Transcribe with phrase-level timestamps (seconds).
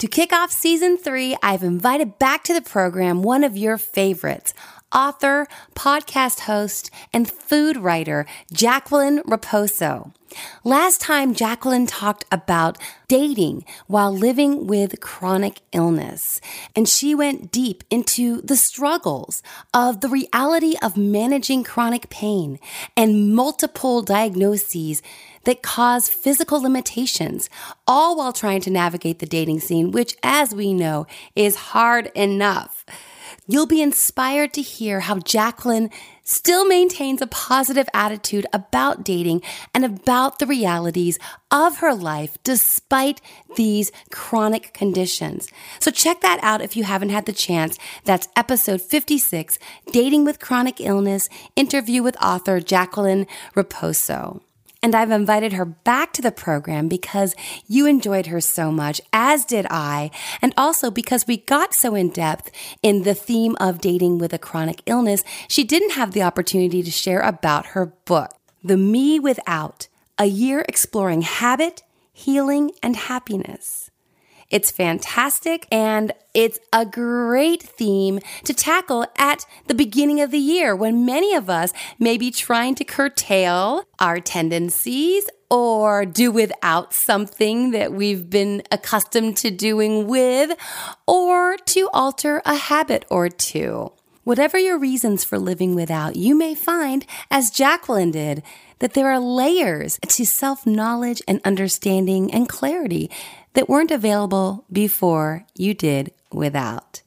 [0.00, 4.54] To kick off season three, I've invited back to the program one of your favorites,
[4.90, 10.14] author, podcast host, and food writer, Jacqueline Raposo.
[10.64, 16.40] Last time, Jacqueline talked about dating while living with chronic illness,
[16.74, 19.42] and she went deep into the struggles
[19.74, 22.58] of the reality of managing chronic pain
[22.96, 25.02] and multiple diagnoses
[25.44, 27.48] that cause physical limitations,
[27.86, 32.84] all while trying to navigate the dating scene, which, as we know, is hard enough.
[33.46, 35.90] You'll be inspired to hear how Jacqueline
[36.22, 39.42] still maintains a positive attitude about dating
[39.74, 41.18] and about the realities
[41.50, 43.20] of her life despite
[43.56, 45.48] these chronic conditions.
[45.80, 47.76] So check that out if you haven't had the chance.
[48.04, 49.58] That's episode 56,
[49.90, 54.42] Dating with Chronic Illness, interview with author Jacqueline Raposo.
[54.82, 57.34] And I've invited her back to the program because
[57.66, 62.08] you enjoyed her so much, as did I, and also because we got so in
[62.08, 62.50] depth
[62.82, 66.90] in the theme of dating with a chronic illness, she didn't have the opportunity to
[66.90, 68.30] share about her book,
[68.64, 73.89] The Me Without, a year exploring habit, healing, and happiness.
[74.50, 80.74] It's fantastic and it's a great theme to tackle at the beginning of the year
[80.74, 87.70] when many of us may be trying to curtail our tendencies or do without something
[87.70, 90.56] that we've been accustomed to doing with
[91.06, 93.92] or to alter a habit or two.
[94.22, 98.42] Whatever your reasons for living without, you may find, as Jacqueline did,
[98.78, 103.10] that there are layers to self knowledge and understanding and clarity
[103.54, 107.02] that weren't available before you did without.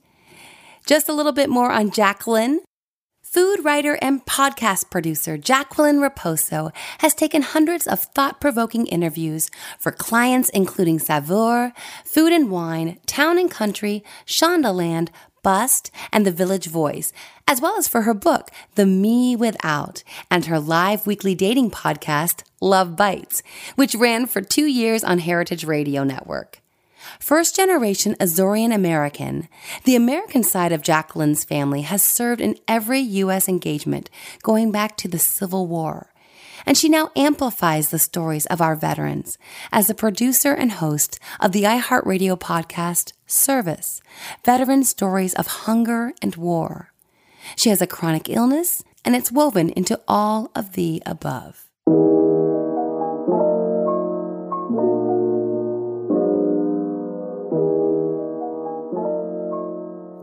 [0.86, 2.60] Just a little bit more on Jacqueline.
[3.22, 9.50] Food writer and podcast producer Jacqueline Raposo has taken hundreds of thought provoking interviews
[9.80, 11.74] for clients including Saveur,
[12.06, 15.10] Food and Wine, Town and Country, Shondaland,
[15.42, 17.12] Bust, and The Village Voice,
[17.48, 22.44] as well as for her book, The Me Without, and her live weekly dating podcast,
[22.62, 23.44] Love Bites,
[23.76, 26.62] which ran for two years on Heritage Radio Network.
[27.20, 29.48] First generation Azorean American,
[29.84, 33.50] the American side of Jacqueline's family has served in every U.S.
[33.50, 34.10] engagement
[34.42, 36.14] going back to the Civil War
[36.66, 39.38] and she now amplifies the stories of our veterans
[39.72, 44.02] as the producer and host of the iHeartRadio podcast Service
[44.46, 46.93] Veteran Stories of Hunger and War.
[47.56, 51.70] She has a chronic illness, and it's woven into all of the above.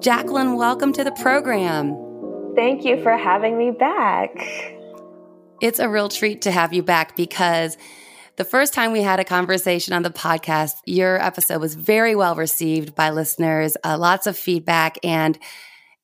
[0.00, 1.94] Jacqueline, welcome to the program.
[2.56, 4.34] Thank you for having me back.
[5.60, 7.76] It's a real treat to have you back because
[8.36, 12.34] the first time we had a conversation on the podcast, your episode was very well
[12.34, 15.38] received by listeners, uh, lots of feedback, and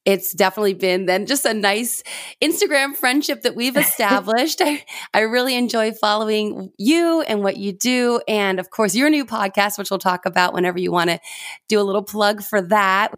[0.06, 2.02] it's definitely been then just a nice
[2.40, 4.62] Instagram friendship that we've established.
[4.62, 8.20] I, I really enjoy following you and what you do.
[8.26, 11.20] And of course, your new podcast, which we'll talk about whenever you want to
[11.68, 13.12] do a little plug for that.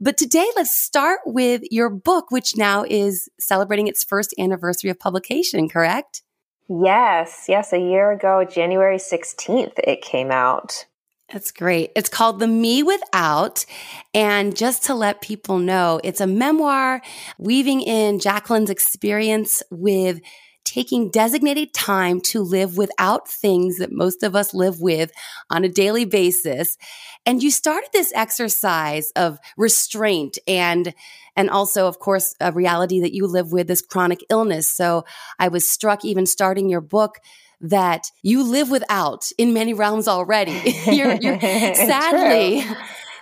[0.00, 5.00] But today, let's start with your book, which now is celebrating its first anniversary of
[5.00, 6.22] publication, correct?
[6.68, 7.72] Yes, yes.
[7.72, 10.84] A year ago, January 16th, it came out.
[11.32, 11.92] That's great.
[11.94, 13.66] It's called The Me Without.
[14.14, 17.02] And just to let people know, it's a memoir
[17.38, 20.20] weaving in Jacqueline's experience with
[20.64, 25.10] taking designated time to live without things that most of us live with
[25.50, 26.76] on a daily basis.
[27.24, 30.94] And you started this exercise of restraint and
[31.36, 34.68] and also of course a reality that you live with this chronic illness.
[34.68, 35.04] So
[35.38, 37.18] I was struck even starting your book
[37.60, 40.52] that you live without in many realms already.
[40.86, 42.64] you're, you're sadly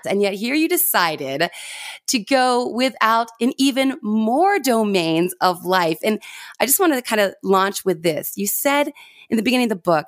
[0.06, 1.50] and yet here you decided
[2.06, 5.98] to go without in even more domains of life.
[6.02, 6.22] And
[6.60, 8.36] I just wanted to kind of launch with this.
[8.36, 8.92] You said
[9.28, 10.06] in the beginning of the book,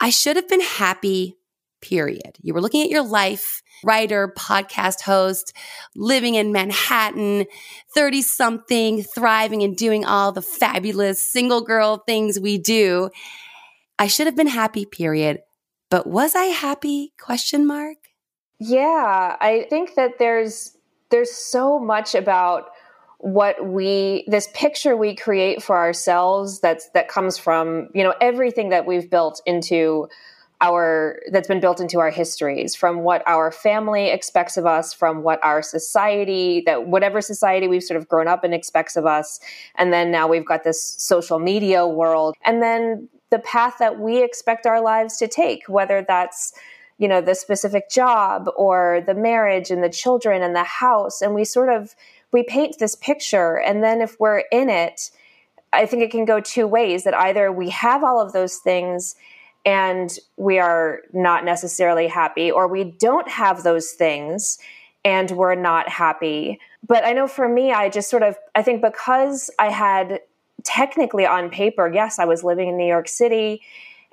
[0.00, 1.36] I should have been happy,
[1.80, 2.36] period.
[2.40, 5.52] You were looking at your life, writer, podcast host,
[5.94, 7.46] living in Manhattan,
[7.94, 13.10] 30 something, thriving and doing all the fabulous single girl things we do.
[13.98, 15.40] I should have been happy, period.
[15.90, 17.12] But was I happy?
[17.18, 17.96] Question mark.
[18.60, 20.76] Yeah, I think that there's
[21.10, 22.70] there's so much about
[23.18, 28.68] what we this picture we create for ourselves that's that comes from you know everything
[28.68, 30.08] that we've built into
[30.60, 35.22] our that's been built into our histories from what our family expects of us from
[35.24, 39.40] what our society that whatever society we've sort of grown up in expects of us
[39.76, 44.22] and then now we've got this social media world and then the path that we
[44.22, 46.52] expect our lives to take whether that's
[46.98, 51.22] you know the specific job or the marriage and the children and the house.
[51.22, 51.94] And we sort of
[52.32, 53.58] we paint this picture.
[53.58, 55.10] And then if we're in it
[55.72, 59.16] i think it can go two ways that either we have all of those things
[59.64, 64.58] and we are not necessarily happy or we don't have those things
[65.04, 66.58] and we're not happy.
[66.86, 70.20] But i know for me i just sort of i think because i had
[70.68, 73.62] technically on paper yes i was living in new york city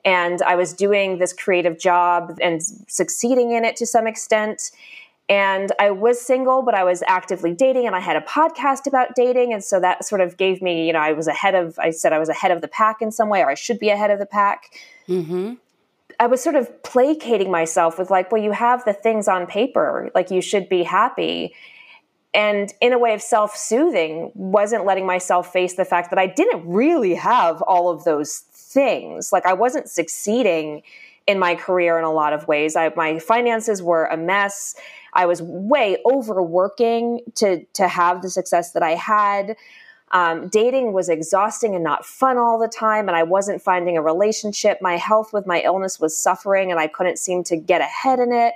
[0.06, 4.72] and i was doing this creative job and succeeding in it to some extent
[5.28, 9.16] and I was single, but I was actively dating, and I had a podcast about
[9.16, 9.54] dating.
[9.54, 12.14] And so that sort of gave me, you know, I was ahead of, I said
[12.14, 14.20] I was ahead of the pack in some way, or I should be ahead of
[14.20, 14.78] the pack.
[15.08, 15.54] Mm-hmm.
[16.20, 20.12] I was sort of placating myself with, like, well, you have the things on paper,
[20.14, 21.56] like, you should be happy.
[22.36, 26.28] And in a way of self soothing, wasn't letting myself face the fact that I
[26.28, 29.32] didn't really have all of those things.
[29.32, 30.84] Like, I wasn't succeeding
[31.26, 32.76] in my career in a lot of ways.
[32.76, 34.76] I, my finances were a mess
[35.16, 39.56] I was way overworking to to have the success that I had.
[40.12, 44.02] Um, dating was exhausting and not fun all the time, and I wasn't finding a
[44.02, 44.82] relationship.
[44.82, 48.32] My health with my illness was suffering, and I couldn't seem to get ahead in
[48.32, 48.54] it.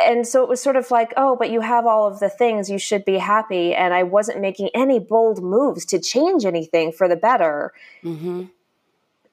[0.00, 2.70] And so it was sort of like, oh, but you have all of the things,
[2.70, 3.74] you should be happy.
[3.74, 7.72] And I wasn't making any bold moves to change anything for the better.
[8.04, 8.44] Mm-hmm.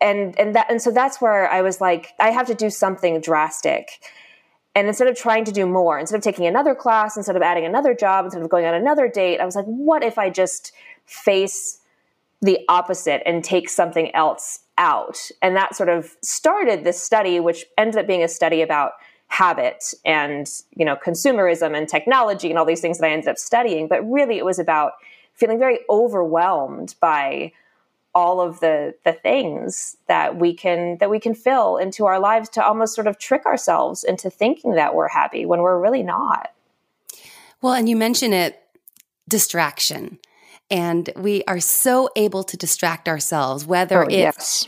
[0.02, 3.22] And and that and so that's where I was like, I have to do something
[3.22, 3.90] drastic.
[4.74, 7.66] And instead of trying to do more, instead of taking another class, instead of adding
[7.66, 10.74] another job, instead of going on another date, I was like, what if I just
[11.06, 11.80] face
[12.42, 15.18] the opposite and take something else out?
[15.42, 18.94] And that sort of started this study, which ended up being a study about
[19.27, 23.38] habit and you know consumerism and technology and all these things that I ended up
[23.38, 23.88] studying.
[23.88, 24.94] But really, it was about
[25.33, 27.51] feeling very overwhelmed by
[28.13, 32.48] all of the the things that we can that we can fill into our lives
[32.50, 36.51] to almost sort of trick ourselves into thinking that we're happy when we're really not.
[37.62, 38.62] Well, and you mention it
[39.28, 40.19] distraction.
[40.72, 44.68] And we are so able to distract ourselves, whether oh, it's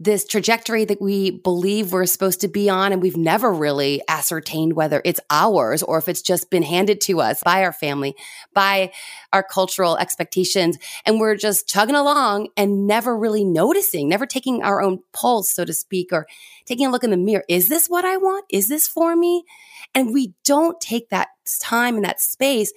[0.00, 2.92] this trajectory that we believe we're supposed to be on.
[2.92, 7.20] And we've never really ascertained whether it's ours or if it's just been handed to
[7.20, 8.14] us by our family,
[8.54, 8.92] by
[9.32, 10.78] our cultural expectations.
[11.04, 15.64] And we're just chugging along and never really noticing, never taking our own pulse, so
[15.64, 16.26] to speak, or
[16.64, 17.44] taking a look in the mirror.
[17.48, 18.44] Is this what I want?
[18.50, 19.42] Is this for me?
[19.94, 21.28] And we don't take that
[21.60, 22.72] time and that space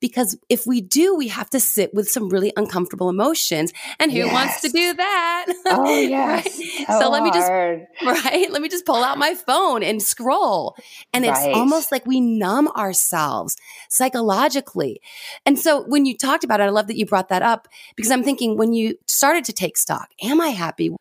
[0.00, 3.72] because if we do, we have to sit with some really uncomfortable emotions.
[3.98, 4.32] And who yes.
[4.32, 5.46] wants to do that?
[5.66, 6.44] Oh, yes.
[6.44, 6.86] right?
[6.88, 8.50] so, so let me just, right?
[8.50, 10.76] Let me just pull out my phone and scroll.
[11.12, 11.48] And right.
[11.48, 13.56] it's almost like we numb ourselves
[13.88, 15.00] psychologically.
[15.44, 18.10] And so when you talked about it, I love that you brought that up because
[18.10, 20.94] I'm thinking when you started to take stock, am I happy?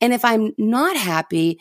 [0.00, 1.58] And if I'm not happy,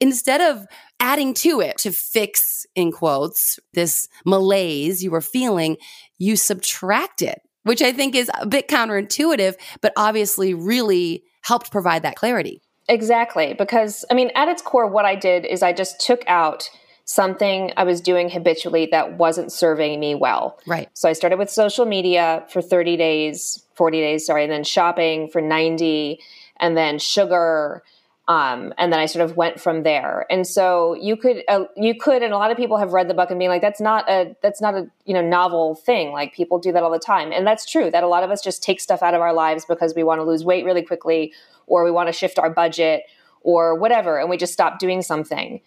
[0.00, 0.66] instead of
[1.00, 5.76] adding to it to fix, in quotes, this malaise you were feeling,
[6.18, 12.02] you subtract it, which I think is a bit counterintuitive, but obviously really helped provide
[12.02, 12.62] that clarity.
[12.88, 13.54] Exactly.
[13.54, 16.70] Because, I mean, at its core, what I did is I just took out
[17.04, 20.58] something I was doing habitually that wasn't serving me well.
[20.66, 20.88] Right.
[20.94, 25.28] So I started with social media for 30 days, 40 days, sorry, and then shopping
[25.28, 26.20] for 90,
[26.58, 27.82] and then sugar
[28.28, 30.26] um, and then I sort of went from there.
[30.28, 33.14] And so you could, uh, you could, and a lot of people have read the
[33.14, 36.10] book and being like, that's not a, that's not a, you know, novel thing.
[36.10, 37.30] Like people do that all the time.
[37.30, 39.64] And that's true that a lot of us just take stuff out of our lives
[39.64, 41.32] because we want to lose weight really quickly
[41.68, 43.04] or we want to shift our budget
[43.42, 44.18] or whatever.
[44.18, 45.60] And we just stop doing something.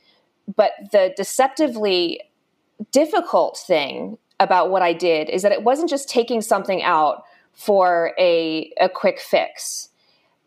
[0.53, 2.19] But the deceptively
[2.91, 7.23] difficult thing about what I did is that it wasn't just taking something out
[7.53, 9.89] for a, a quick fix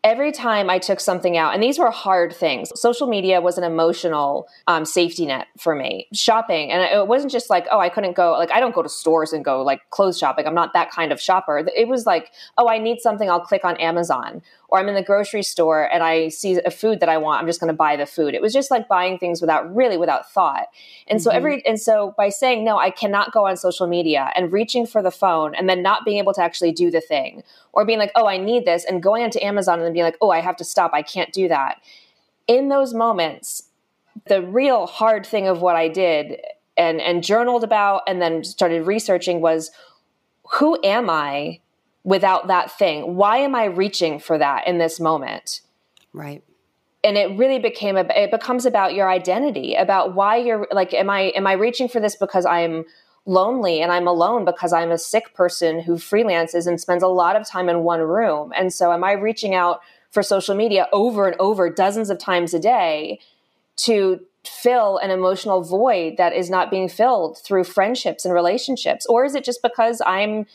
[0.03, 3.63] every time I took something out, and these were hard things, social media was an
[3.63, 6.07] emotional um, safety net for me.
[6.13, 8.89] Shopping, and it wasn't just like, oh, I couldn't go, like, I don't go to
[8.89, 10.45] stores and go like clothes shopping.
[10.45, 11.65] I'm not that kind of shopper.
[11.75, 14.41] It was like, oh, I need something, I'll click on Amazon.
[14.73, 17.45] Or I'm in the grocery store and I see a food that I want, I'm
[17.45, 18.33] just going to buy the food.
[18.33, 20.65] It was just like buying things without really without thought.
[21.07, 21.23] And mm-hmm.
[21.23, 24.87] so every, and so by saying, no, I cannot go on social media and reaching
[24.87, 27.99] for the phone and then not being able to actually do the thing or being
[27.99, 30.41] like, oh, I need this, and going onto Amazon and then being like, oh, I
[30.41, 30.89] have to stop.
[30.91, 31.79] I can't do that.
[32.47, 33.69] In those moments,
[34.25, 36.41] the real hard thing of what I did
[36.77, 39.69] and, and journaled about and then started researching was
[40.53, 41.59] who am I
[42.03, 43.15] without that thing?
[43.15, 45.61] Why am I reaching for that in this moment?
[46.13, 46.43] Right.
[47.03, 51.09] And it really became a, it becomes about your identity, about why you're like, am
[51.09, 52.85] I, am I reaching for this because I'm
[53.25, 57.35] lonely and I'm alone because I'm a sick person who freelances and spends a lot
[57.35, 58.51] of time in one room.
[58.55, 59.81] And so am I reaching out
[60.11, 63.19] for social media over and over dozens of times a day
[63.75, 69.23] to fill an emotional void that is not being filled through friendships and relationships or
[69.23, 70.45] is it just because i'm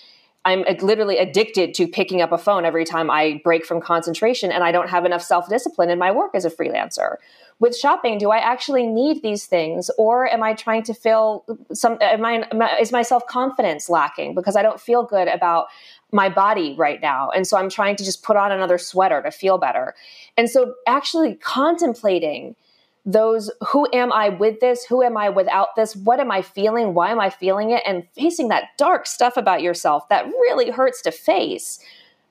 [0.44, 4.64] i'm literally addicted to picking up a phone every time i break from concentration and
[4.64, 7.16] i don't have enough self-discipline in my work as a freelancer.
[7.60, 11.98] With shopping do i actually need these things or am i trying to feel some
[12.00, 14.34] am I, is my self-confidence lacking?
[14.34, 15.66] Because i don't feel good about
[16.12, 19.30] my body right now and so i'm trying to just put on another sweater to
[19.30, 19.94] feel better.
[20.36, 22.54] And so actually contemplating
[23.08, 24.84] those who am I with this?
[24.84, 25.96] Who am I without this?
[25.96, 26.92] What am I feeling?
[26.92, 27.82] Why am I feeling it?
[27.86, 31.80] And facing that dark stuff about yourself that really hurts to face.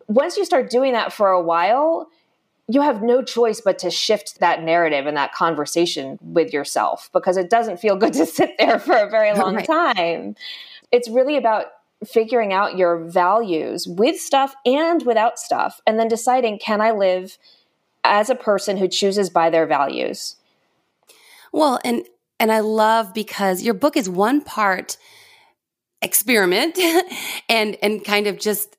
[0.07, 2.09] Once you start doing that for a while,
[2.67, 7.37] you have no choice but to shift that narrative and that conversation with yourself because
[7.37, 9.65] it doesn't feel good to sit there for a very long right.
[9.65, 10.35] time.
[10.91, 11.65] It's really about
[12.05, 17.39] figuring out your values with stuff and without stuff, and then deciding can I live
[18.03, 20.35] as a person who chooses by their values?
[21.57, 22.03] Well, and
[22.39, 24.97] and I love because your book is one part
[26.03, 26.77] experiment
[27.49, 28.77] and and kind of just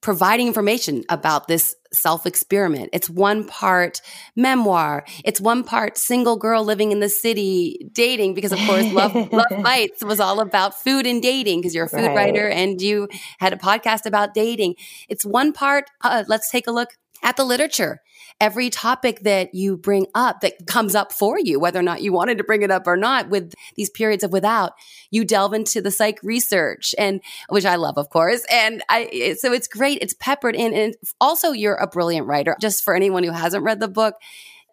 [0.00, 2.90] providing information about this self experiment.
[2.92, 4.00] It's one part
[4.36, 5.04] memoir.
[5.24, 9.62] It's one part single girl living in the city dating because of course Love Love
[9.64, 12.16] Bites was all about food and dating because you're a food right.
[12.16, 13.08] writer and you
[13.40, 14.76] had a podcast about dating.
[15.08, 16.90] It's one part uh, let's take a look
[17.22, 18.00] at the literature
[18.40, 22.12] every topic that you bring up that comes up for you, whether or not you
[22.12, 24.72] wanted to bring it up or not, with these periods of without,
[25.10, 28.44] you delve into the psych research and which I love, of course.
[28.50, 29.98] And I, so it's great.
[30.00, 30.72] It's peppered in.
[30.72, 32.56] And also you're a brilliant writer.
[32.60, 34.14] Just for anyone who hasn't read the book,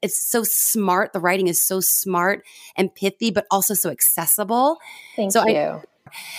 [0.01, 1.12] it's so smart.
[1.12, 2.46] The writing is so smart
[2.77, 4.77] and pithy, but also so accessible.
[5.16, 5.58] Thank so you.
[5.58, 5.82] I,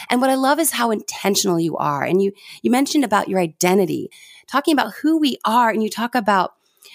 [0.09, 2.03] and what I love is how intentional you are.
[2.03, 4.11] And you you mentioned about your identity,
[4.49, 6.53] talking about who we are, and you talk about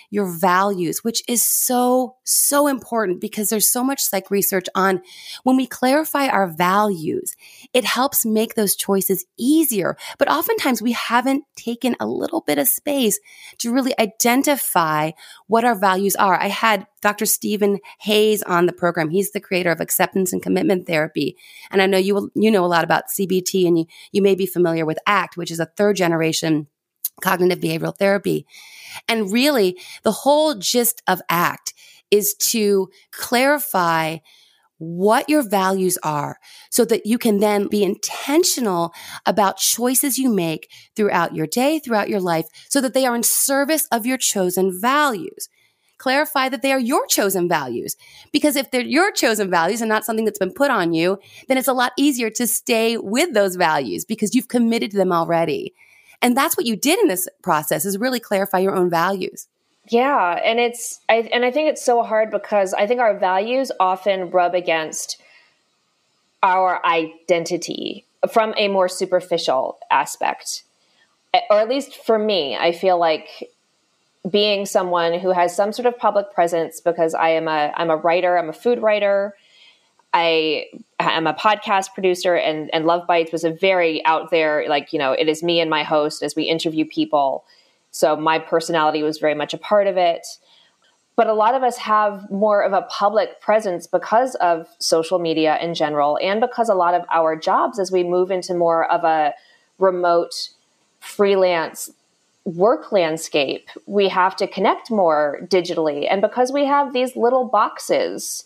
[0.09, 5.01] your values, which is so, so important because there's so much psych research on
[5.43, 7.35] when we clarify our values,
[7.73, 9.97] it helps make those choices easier.
[10.17, 13.19] But oftentimes we haven't taken a little bit of space
[13.59, 15.11] to really identify
[15.47, 16.39] what our values are.
[16.39, 17.25] I had Dr.
[17.25, 19.09] Steven Hayes on the program.
[19.09, 21.37] He's the creator of acceptance and commitment therapy.
[21.71, 24.45] And I know you, you know a lot about CBT and you, you may be
[24.45, 26.67] familiar with ACT, which is a third generation
[27.21, 28.45] cognitive behavioral therapy.
[29.07, 31.73] And really, the whole gist of ACT
[32.11, 34.17] is to clarify
[34.77, 36.37] what your values are
[36.69, 38.93] so that you can then be intentional
[39.25, 43.23] about choices you make throughout your day, throughout your life, so that they are in
[43.23, 45.47] service of your chosen values.
[45.99, 47.95] Clarify that they are your chosen values.
[48.33, 51.17] Because if they're your chosen values and not something that's been put on you,
[51.47, 55.13] then it's a lot easier to stay with those values because you've committed to them
[55.13, 55.73] already.
[56.23, 59.47] And that's what you did in this process is really clarify your own values.
[59.89, 63.69] Yeah, and it's I and I think it's so hard because I think our values
[63.79, 65.21] often rub against
[66.41, 70.63] our identity from a more superficial aspect.
[71.49, 73.51] Or at least for me, I feel like
[74.29, 77.97] being someone who has some sort of public presence because I am a I'm a
[77.97, 79.35] writer, I'm a food writer,
[80.13, 80.65] I
[80.99, 84.99] am a podcast producer, and, and Love Bites was a very out there, like, you
[84.99, 87.45] know, it is me and my host as we interview people.
[87.91, 90.25] So my personality was very much a part of it.
[91.15, 95.59] But a lot of us have more of a public presence because of social media
[95.61, 99.03] in general, and because a lot of our jobs, as we move into more of
[99.03, 99.33] a
[99.77, 100.49] remote
[100.99, 101.91] freelance
[102.45, 106.07] work landscape, we have to connect more digitally.
[106.09, 108.43] And because we have these little boxes,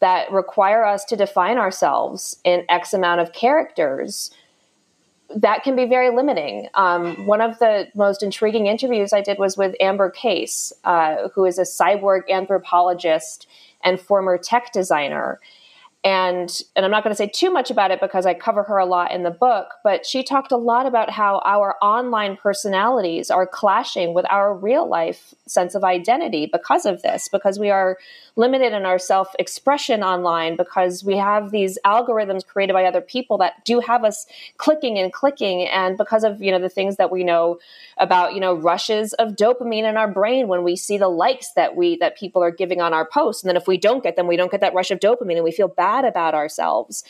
[0.00, 4.30] that require us to define ourselves in X amount of characters,
[5.34, 6.68] that can be very limiting.
[6.74, 11.44] Um, one of the most intriguing interviews I did was with Amber Case, uh, who
[11.44, 13.46] is a cyborg anthropologist
[13.82, 15.38] and former tech designer
[16.04, 18.78] and and I'm not going to say too much about it because I cover her
[18.78, 23.30] a lot in the book, but she talked a lot about how our online personalities
[23.30, 27.98] are clashing with our real life sense of identity because of this, because we are
[28.38, 33.36] limited in our self expression online, because we have these algorithms created by other people
[33.38, 34.26] that do have us
[34.56, 37.58] clicking and clicking, and because of you know the things that we know
[37.98, 41.76] about you know rushes of dopamine in our brain when we see the likes that
[41.76, 44.26] we that people are giving on our posts, and then if we don't get them,
[44.26, 47.04] we don't get that rush of dopamine, and we feel bad bad about ourselves.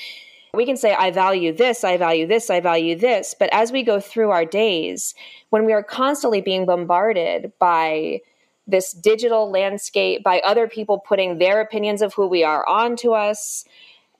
[0.54, 3.34] We can say, I value this, I value this, I value this.
[3.38, 5.14] But as we go through our days,
[5.50, 8.20] when we are constantly being bombarded by
[8.68, 13.64] this digital landscape, by other people putting their opinions of who we are onto us,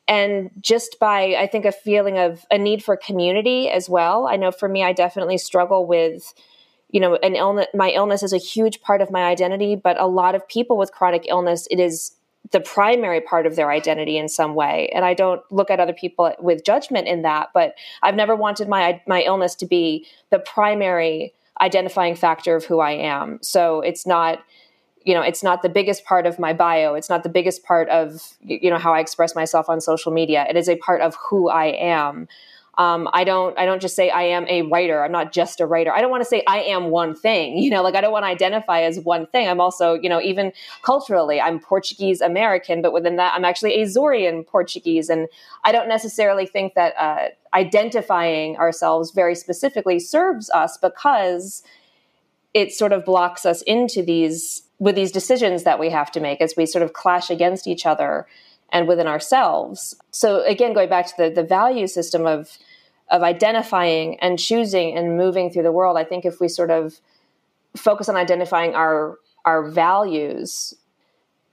[0.09, 4.27] and just by, I think, a feeling of a need for community as well.
[4.27, 6.33] I know for me, I definitely struggle with
[6.91, 10.07] you know an illness my illness is a huge part of my identity but a
[10.07, 12.13] lot of people with chronic illness it is
[12.51, 15.93] the primary part of their identity in some way and i don't look at other
[15.93, 20.39] people with judgment in that but i've never wanted my my illness to be the
[20.39, 23.39] primary identifying factor of who i am.
[23.43, 24.41] So it's not
[25.05, 26.95] you know it's not the biggest part of my bio.
[26.95, 30.47] It's not the biggest part of you know how i express myself on social media.
[30.49, 32.29] It is a part of who i am
[32.79, 35.05] um, I don't I don't just say I am a writer.
[35.05, 35.93] I'm not just a writer.
[35.93, 37.59] I don't want to say I am one thing.
[37.69, 39.47] You know, like I don't want to identify as one thing.
[39.47, 44.47] I'm also, you know, even culturally, I'm Portuguese American, but within that, I'm actually Azorean
[44.47, 45.29] Portuguese, and
[45.65, 51.63] I don't necessarily think that uh, identifying ourselves very specifically serves us because
[52.55, 56.41] it sort of blocks us into these with these decisions that we have to make
[56.41, 58.27] as we sort of clash against each other
[58.71, 59.95] and within ourselves.
[60.11, 62.57] So again, going back to the the value system of
[63.11, 65.97] of identifying and choosing and moving through the world.
[65.97, 67.01] I think if we sort of
[67.77, 70.75] focus on identifying our our values,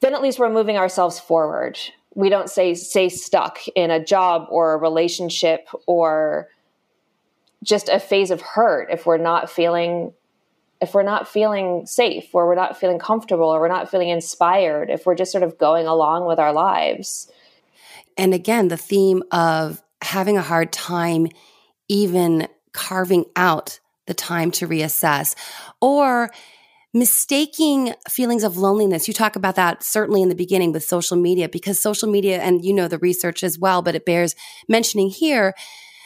[0.02, 1.80] then at least we're moving ourselves forward.
[2.14, 6.50] We don't say stay stuck in a job or a relationship or
[7.64, 10.14] just a phase of hurt if we're not feeling
[10.82, 14.90] if we're not feeling safe or we're not feeling comfortable or we're not feeling inspired
[14.90, 17.32] if we're just sort of going along with our lives
[18.18, 21.28] and again the theme of having a hard time
[21.90, 25.36] even carving out the time to reassess
[25.82, 26.32] or
[26.94, 29.08] mistaking feelings of loneliness.
[29.08, 32.64] You talk about that certainly in the beginning with social media because social media, and
[32.64, 34.36] you know the research as well, but it bears
[34.70, 35.54] mentioning here.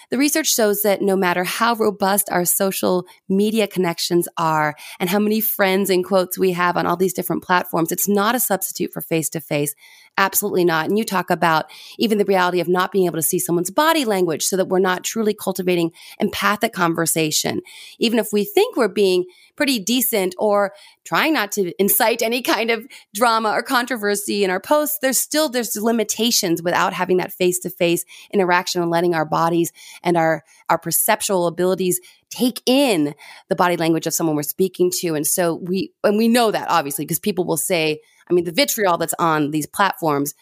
[0.10, 5.20] The research shows that no matter how robust our social media connections are and how
[5.20, 8.92] many friends and quotes we have on all these different platforms, it's not a substitute
[8.92, 9.76] for face to face
[10.20, 10.90] Absolutely not.
[10.90, 14.04] And you talk about even the reality of not being able to see someone's body
[14.04, 17.62] language so that we're not truly cultivating empathic conversation.
[18.00, 20.74] Even if we think we're being pretty decent or
[21.06, 25.48] trying not to incite any kind of drama or controversy in our posts, there's still
[25.48, 28.04] there's limitations without having that face-to-face
[28.34, 29.72] interaction and letting our bodies
[30.04, 33.16] and our our perceptual abilities take in
[33.48, 35.16] the body language of someone we're speaking to.
[35.16, 38.52] And so we and we know that obviously because people will say, I mean, the
[38.52, 40.34] vitriol that's on these platforms,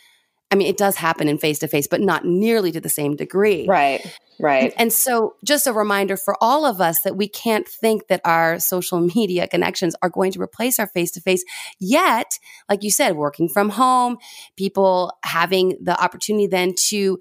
[0.52, 3.16] I mean, it does happen in face to face, but not nearly to the same
[3.16, 3.66] degree.
[3.68, 4.06] Right.
[4.40, 4.66] Right.
[4.66, 8.22] And, and, so, just a reminder for all of us that we can't think that
[8.24, 11.44] our social media connections are going to replace our face to face.
[11.80, 12.38] Yet,
[12.70, 14.18] like you said, working from home,
[14.56, 17.20] people having the opportunity then to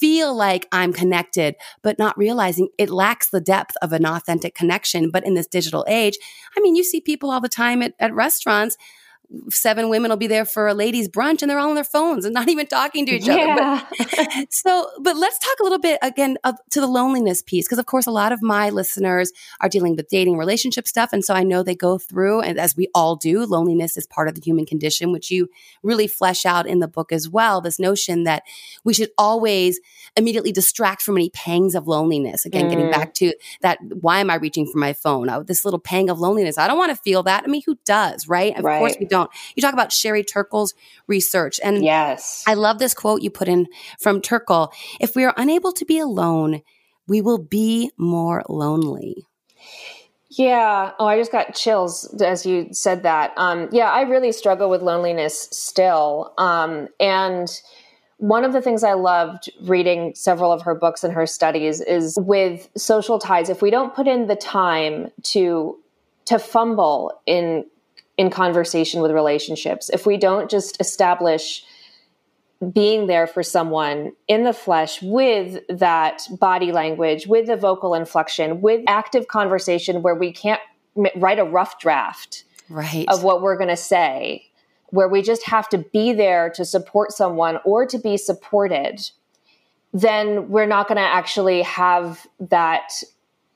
[0.00, 5.10] feel like I'm connected, but not realizing it lacks the depth of an authentic connection.
[5.10, 6.18] But in this digital age,
[6.56, 8.76] I mean, you see people all the time at, at restaurants
[9.50, 12.24] seven women will be there for a ladies brunch and they're all on their phones
[12.24, 13.84] and not even talking to each yeah.
[13.90, 14.06] other.
[14.16, 17.68] But, so, but let's talk a little bit again of, to the loneliness piece.
[17.68, 21.10] Cause of course, a lot of my listeners are dealing with dating relationship stuff.
[21.12, 24.28] And so I know they go through and as we all do, loneliness is part
[24.28, 25.50] of the human condition, which you
[25.82, 27.60] really flesh out in the book as well.
[27.60, 28.44] This notion that
[28.84, 29.80] we should always
[30.16, 32.46] immediately distract from any pangs of loneliness.
[32.46, 32.70] Again, mm.
[32.70, 35.28] getting back to that, why am I reaching for my phone?
[35.28, 36.56] Oh, this little pang of loneliness.
[36.56, 37.44] I don't want to feel that.
[37.44, 38.56] I mean, who does, right?
[38.56, 38.78] Of right.
[38.78, 39.30] course we don't don't.
[39.54, 40.74] You talk about Sherry Turkle's
[41.06, 41.60] research.
[41.62, 43.66] And yes, I love this quote you put in
[44.00, 44.72] from Turkle.
[45.00, 46.62] If we are unable to be alone,
[47.06, 49.26] we will be more lonely.
[50.30, 50.92] Yeah.
[50.98, 53.32] Oh, I just got chills as you said that.
[53.36, 56.34] Um, yeah, I really struggle with loneliness still.
[56.36, 57.48] Um, and
[58.18, 62.16] one of the things I loved reading several of her books and her studies is
[62.20, 63.48] with social ties.
[63.48, 65.78] If we don't put in the time to
[66.26, 67.64] to fumble in
[68.18, 71.64] in conversation with relationships, if we don't just establish
[72.72, 78.60] being there for someone in the flesh with that body language, with the vocal inflection,
[78.60, 80.60] with active conversation where we can't
[81.14, 83.06] write a rough draft right.
[83.08, 84.44] of what we're going to say,
[84.88, 89.08] where we just have to be there to support someone or to be supported,
[89.92, 92.90] then we're not going to actually have that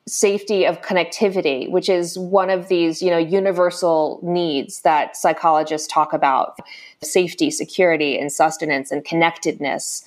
[0.07, 6.13] safety of connectivity, which is one of these, you know, universal needs that psychologists talk
[6.13, 6.59] about
[7.03, 10.05] safety, security, and sustenance and connectedness.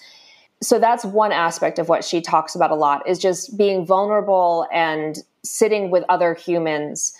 [0.61, 4.67] So that's one aspect of what she talks about a lot is just being vulnerable
[4.71, 7.13] and sitting with other humans.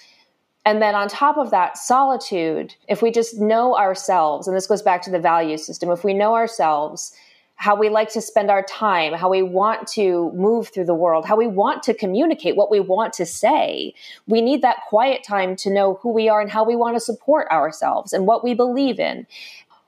[0.66, 4.82] And then on top of that, solitude, if we just know ourselves, and this goes
[4.82, 7.14] back to the value system, if we know ourselves
[7.56, 11.26] how we like to spend our time, how we want to move through the world,
[11.26, 13.94] how we want to communicate what we want to say.
[14.28, 17.00] We need that quiet time to know who we are and how we want to
[17.00, 19.26] support ourselves and what we believe in.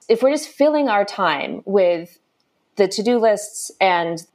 [0.08, 2.20] If we're just filling our time with
[2.78, 4.26] the to do lists and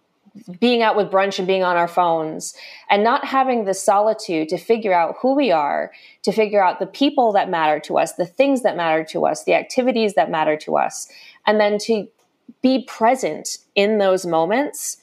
[0.60, 2.54] being out with brunch and being on our phones
[2.88, 5.92] and not having the solitude to figure out who we are,
[6.22, 9.44] to figure out the people that matter to us, the things that matter to us,
[9.44, 11.08] the activities that matter to us,
[11.46, 12.08] and then to
[12.62, 14.98] be present in those moments,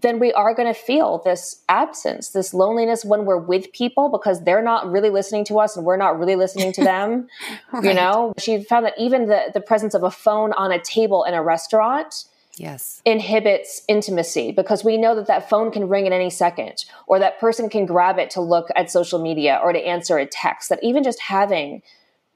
[0.00, 4.44] then we are going to feel this absence, this loneliness when we're with people because
[4.44, 7.28] they're not really listening to us and we're not really listening to them.
[7.72, 7.84] right.
[7.84, 11.24] You know, she found that even the, the presence of a phone on a table
[11.24, 12.24] in a restaurant
[12.56, 17.18] yes inhibits intimacy because we know that that phone can ring at any second or
[17.18, 20.68] that person can grab it to look at social media or to answer a text
[20.68, 21.82] that even just having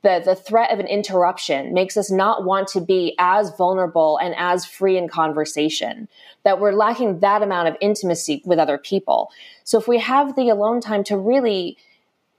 [0.03, 4.35] the the threat of an interruption makes us not want to be as vulnerable and
[4.37, 6.09] as free in conversation
[6.45, 9.31] that we're lacking that amount of intimacy with other people.
[9.65, 11.77] So if we have the alone time to really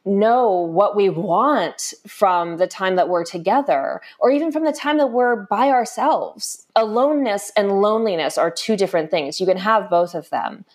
[0.06, 4.98] know what we want from the time that we're together or even from the time
[4.98, 9.40] that we're by ourselves aloneness and loneliness are two different things.
[9.40, 10.66] You can have both of them.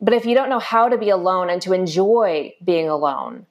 [0.00, 3.46] But if you don't know how to be alone and to enjoy being alone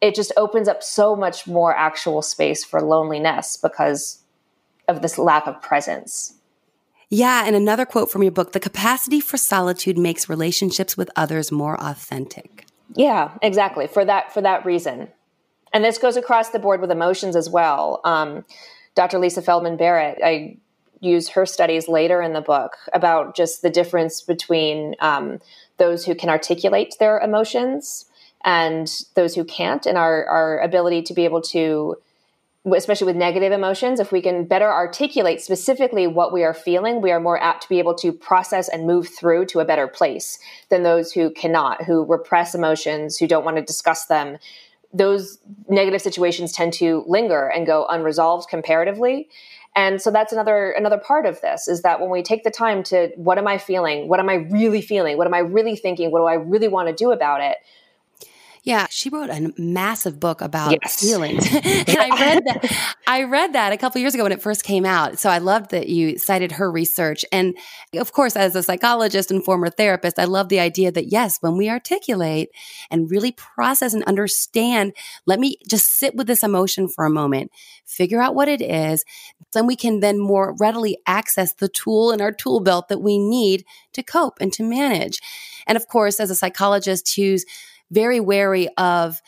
[0.00, 4.22] it just opens up so much more actual space for loneliness because
[4.86, 6.34] of this lack of presence.
[7.10, 11.50] Yeah, and another quote from your book the capacity for solitude makes relationships with others
[11.50, 12.66] more authentic.
[12.94, 13.86] Yeah, exactly.
[13.86, 15.08] For that for that reason.
[15.72, 18.00] And this goes across the board with emotions as well.
[18.04, 18.44] Um,
[18.94, 19.18] Dr.
[19.18, 20.56] Lisa Feldman Barrett, I
[21.00, 25.38] use her studies later in the book about just the difference between um,
[25.76, 28.06] those who can articulate their emotions
[28.44, 31.96] and those who can't, and our, our ability to be able to,
[32.72, 37.10] especially with negative emotions, if we can better articulate specifically what we are feeling, we
[37.10, 40.38] are more apt to be able to process and move through to a better place
[40.68, 44.38] than those who cannot, who repress emotions, who don't want to discuss them.
[44.92, 49.28] Those negative situations tend to linger and go unresolved comparatively.
[49.76, 52.82] And so that's another another part of this is that when we take the time
[52.84, 54.08] to what am I feeling?
[54.08, 55.18] What am I really feeling?
[55.18, 56.10] What am I really thinking?
[56.10, 57.58] What do I really want to do about it?
[58.64, 61.00] Yeah, she wrote a massive book about yes.
[61.00, 61.46] feelings.
[61.54, 64.84] and I read that I read that a couple years ago when it first came
[64.84, 65.18] out.
[65.18, 67.24] So I loved that you cited her research.
[67.32, 67.56] And
[67.94, 71.56] of course, as a psychologist and former therapist, I love the idea that yes, when
[71.56, 72.50] we articulate
[72.90, 74.92] and really process and understand,
[75.26, 77.50] let me just sit with this emotion for a moment,
[77.86, 79.04] figure out what it is,
[79.52, 83.18] then we can then more readily access the tool in our tool belt that we
[83.18, 85.20] need to cope and to manage.
[85.66, 87.44] And of course, as a psychologist who's
[87.90, 89.20] very wary of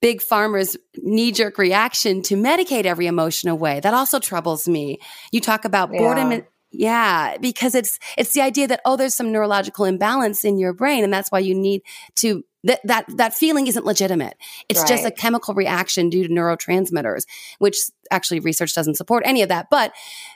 [0.00, 3.80] big pharma's knee jerk reaction to medicate every emotion away.
[3.80, 4.98] That also troubles me.
[5.32, 5.98] You talk about yeah.
[5.98, 6.32] boredom.
[6.32, 10.72] And, yeah, because it's it's the idea that oh, there's some neurological imbalance in your
[10.72, 11.82] brain, and that's why you need
[12.16, 14.36] to that that that feeling isn't legitimate.
[14.68, 14.88] It's right.
[14.88, 17.22] just a chemical reaction due to neurotransmitters,
[17.58, 17.78] which
[18.10, 19.68] actually research doesn't support any of that.
[19.70, 19.92] But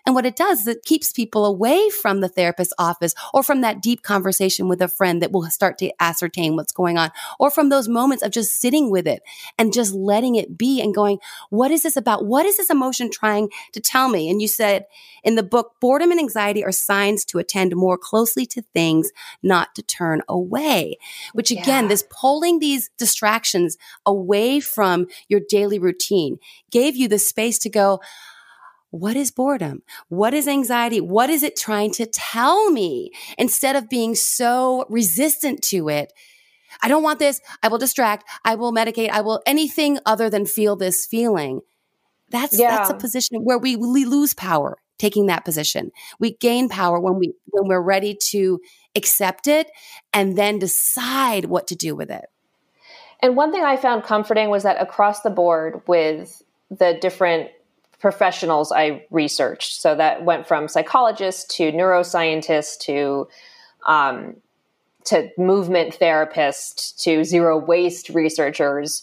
[0.07, 3.61] and what it does is it keeps people away from the therapist's office or from
[3.61, 7.51] that deep conversation with a friend that will start to ascertain what's going on, or
[7.51, 9.23] from those moments of just sitting with it
[9.59, 11.19] and just letting it be and going,
[11.51, 12.25] what is this about?
[12.25, 14.31] What is this emotion trying to tell me?
[14.31, 14.87] And you said
[15.23, 19.11] in the book, boredom and anxiety are signs to attend more closely to things,
[19.43, 20.99] not to turn away.
[21.33, 21.89] Which again, yeah.
[21.89, 26.39] this pulling these distractions away from your daily routine
[26.71, 28.01] gave you the space to go,
[28.91, 29.83] what is boredom?
[30.09, 31.01] What is anxiety?
[31.01, 33.13] What is it trying to tell me?
[33.39, 36.13] Instead of being so resistant to it,
[36.83, 37.41] I don't want this.
[37.63, 38.25] I will distract.
[38.45, 39.11] I will medicate.
[39.11, 41.61] I will anything other than feel this feeling.
[42.31, 42.77] That's yeah.
[42.77, 45.91] that's a position where we, we lose power taking that position.
[46.19, 48.61] We gain power when we when we're ready to
[48.95, 49.71] accept it
[50.13, 52.27] and then decide what to do with it.
[53.23, 57.51] And one thing I found comforting was that across the board with the different
[57.99, 63.29] professionals I researched, so that went from psychologists to neuroscientists to
[63.87, 64.37] um,
[65.05, 69.03] to movement therapists to zero waste researchers.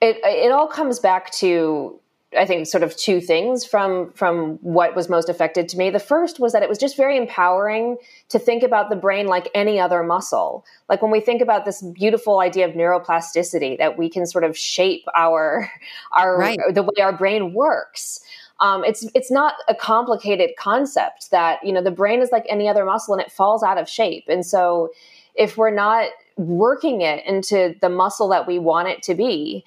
[0.00, 2.00] It it all comes back to
[2.36, 5.90] I think sort of two things from from what was most affected to me.
[5.90, 7.96] The first was that it was just very empowering
[8.28, 10.64] to think about the brain like any other muscle.
[10.88, 14.56] Like when we think about this beautiful idea of neuroplasticity that we can sort of
[14.56, 15.70] shape our
[16.12, 16.58] our right.
[16.72, 18.20] the way our brain works.
[18.60, 22.68] Um, it's it's not a complicated concept that you know the brain is like any
[22.68, 24.24] other muscle and it falls out of shape.
[24.28, 24.90] And so
[25.34, 29.64] if we're not working it into the muscle that we want it to be,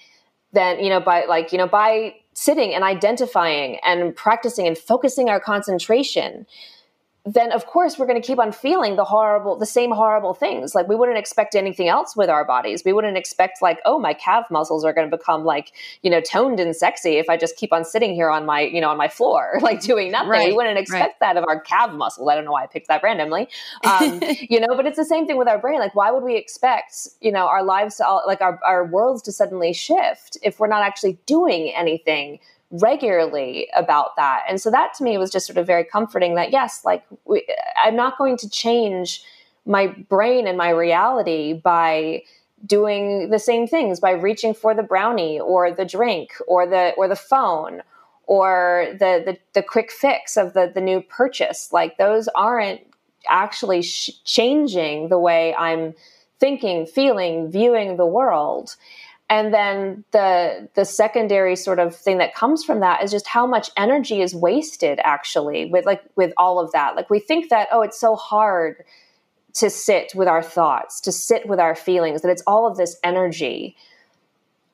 [0.53, 5.29] then you know by like you know by sitting and identifying and practicing and focusing
[5.29, 6.45] our concentration
[7.25, 10.75] then of course we're going to keep on feeling the horrible the same horrible things.
[10.75, 12.83] Like we wouldn't expect anything else with our bodies.
[12.85, 16.19] We wouldn't expect like oh my calf muscles are going to become like you know
[16.19, 18.97] toned and sexy if i just keep on sitting here on my you know on
[18.97, 20.29] my floor like doing nothing.
[20.29, 21.35] Right, we wouldn't expect right.
[21.35, 22.27] that of our calf muscles.
[22.29, 23.47] I don't know why i picked that randomly.
[23.85, 25.79] Um, you know but it's the same thing with our brain.
[25.79, 29.21] Like why would we expect you know our lives to all, like our, our worlds
[29.23, 32.39] to suddenly shift if we're not actually doing anything
[32.73, 34.43] regularly about that.
[34.49, 37.45] And so that to me was just sort of very comforting that yes, like we,
[37.83, 39.23] I'm not going to change
[39.65, 42.23] my brain and my reality by
[42.65, 47.07] doing the same things by reaching for the brownie or the drink or the or
[47.07, 47.81] the phone
[48.25, 52.79] or the the, the quick fix of the the new purchase like those aren't
[53.29, 55.93] actually sh- changing the way i'm
[56.39, 58.75] thinking feeling viewing the world
[59.29, 63.47] and then the the secondary sort of thing that comes from that is just how
[63.47, 66.95] much energy is wasted actually with like with all of that.
[66.95, 68.83] Like we think that oh it's so hard
[69.53, 72.97] to sit with our thoughts to sit with our feelings that it's all of this
[73.03, 73.75] energy.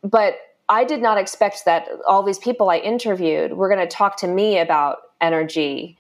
[0.04, 0.36] But
[0.68, 4.28] i did not expect that all these people i interviewed were going to talk to
[4.28, 5.98] me about energy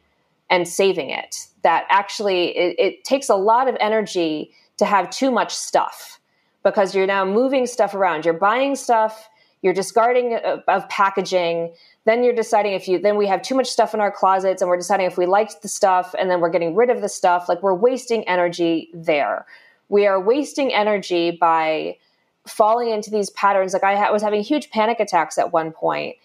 [0.49, 1.47] and saving it.
[1.63, 6.18] That actually it, it takes a lot of energy to have too much stuff
[6.63, 8.25] because you're now moving stuff around.
[8.25, 9.29] You're buying stuff,
[9.61, 11.73] you're discarding of, of packaging.
[12.05, 14.69] Then you're deciding if you, then we have too much stuff in our closets and
[14.69, 17.49] we're deciding if we liked the stuff and then we're getting rid of the stuff.
[17.49, 19.45] Like we're wasting energy there.
[19.89, 21.97] We are wasting energy by
[22.47, 23.73] falling into these patterns.
[23.73, 26.15] Like I was having huge panic attacks at one point,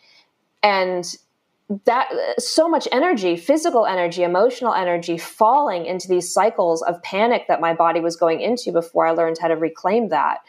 [0.62, 1.16] and
[1.85, 7.61] that so much energy physical energy emotional energy falling into these cycles of panic that
[7.61, 10.40] my body was going into before i learned how to reclaim that.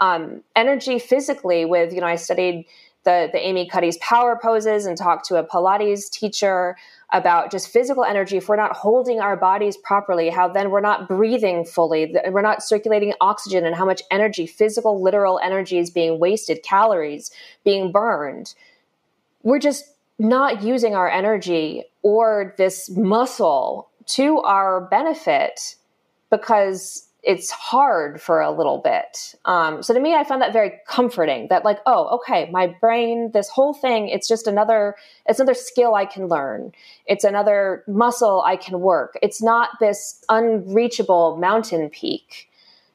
[0.00, 2.66] Um, energy physically with you know i studied
[3.04, 6.76] the, the amy cuddy's power poses and talked to a pilates teacher
[7.12, 8.36] about just physical energy.
[8.36, 12.64] If we're not holding our bodies properly how then we're not breathing fully we're not
[12.64, 17.30] circulating oxygen and how much energy physical literal energy is being wasted calories
[17.64, 18.54] being burned.
[19.44, 19.84] We're just
[20.18, 25.76] not using our energy or this muscle to our benefit
[26.30, 29.34] because it's hard for a little bit.
[29.46, 31.48] Um, so to me, I found that very comforting.
[31.50, 34.94] That like, oh, okay, my brain, this whole thing, it's just another,
[35.26, 36.70] it's another skill I can learn.
[37.04, 39.18] It's another muscle I can work.
[39.22, 42.48] It's not this unreachable mountain peak.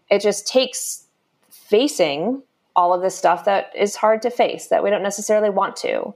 [0.10, 1.08] It just takes
[1.50, 2.42] facing
[2.74, 6.14] all of this stuff that is hard to face that we don't necessarily want to.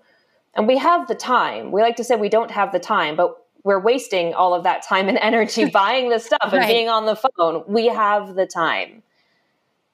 [0.56, 1.72] And we have the time.
[1.72, 4.84] We like to say we don't have the time, but we're wasting all of that
[4.84, 6.68] time and energy buying the stuff and right.
[6.68, 7.64] being on the phone.
[7.68, 9.04] We have the time.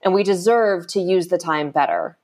[0.03, 2.17] And we deserve to use the time better.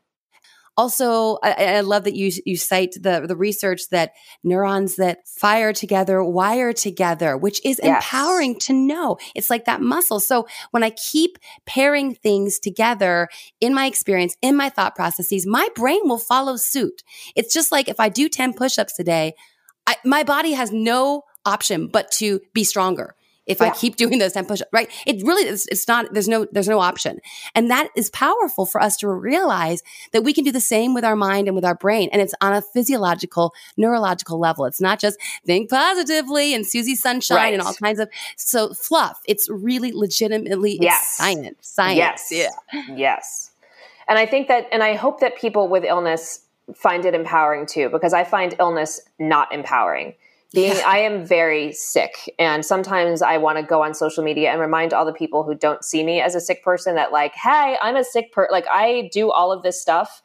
[0.78, 4.14] Also, I, I, love that you you cite the the research that
[4.44, 8.06] neurons that fire together wire together, which is yes.
[8.06, 9.18] empowering to know.
[9.34, 10.20] It's like that muscle.
[10.20, 13.28] So when I keep pairing things together
[13.60, 17.02] in my experience, in my thought processes, my brain will follow suit.
[17.36, 19.34] It's just like if I do ten push-ups a day,
[19.88, 23.16] I, my body has no option but to be stronger
[23.48, 23.68] if yeah.
[23.68, 24.90] I keep doing those 10 push-ups, right?
[25.06, 27.20] It really is, it's not, there's no, there's no option.
[27.56, 29.82] And that is powerful for us to realize
[30.12, 32.10] that we can do the same with our mind and with our brain.
[32.12, 34.66] And it's on a physiological, neurological level.
[34.66, 37.54] It's not just think positively and Susie Sunshine right.
[37.54, 39.22] and all kinds of, so fluff.
[39.26, 41.16] It's really legitimately yes.
[41.16, 41.98] science, science.
[41.98, 42.28] Yes.
[42.32, 42.82] Yeah.
[42.96, 43.52] Yes.
[44.08, 46.42] And I think that, and I hope that people with illness
[46.76, 50.16] find it empowering too, because I find illness not empowering
[50.54, 50.84] being yeah.
[50.86, 54.94] i am very sick and sometimes i want to go on social media and remind
[54.94, 57.96] all the people who don't see me as a sick person that like hey i'm
[57.96, 60.22] a sick person like i do all of this stuff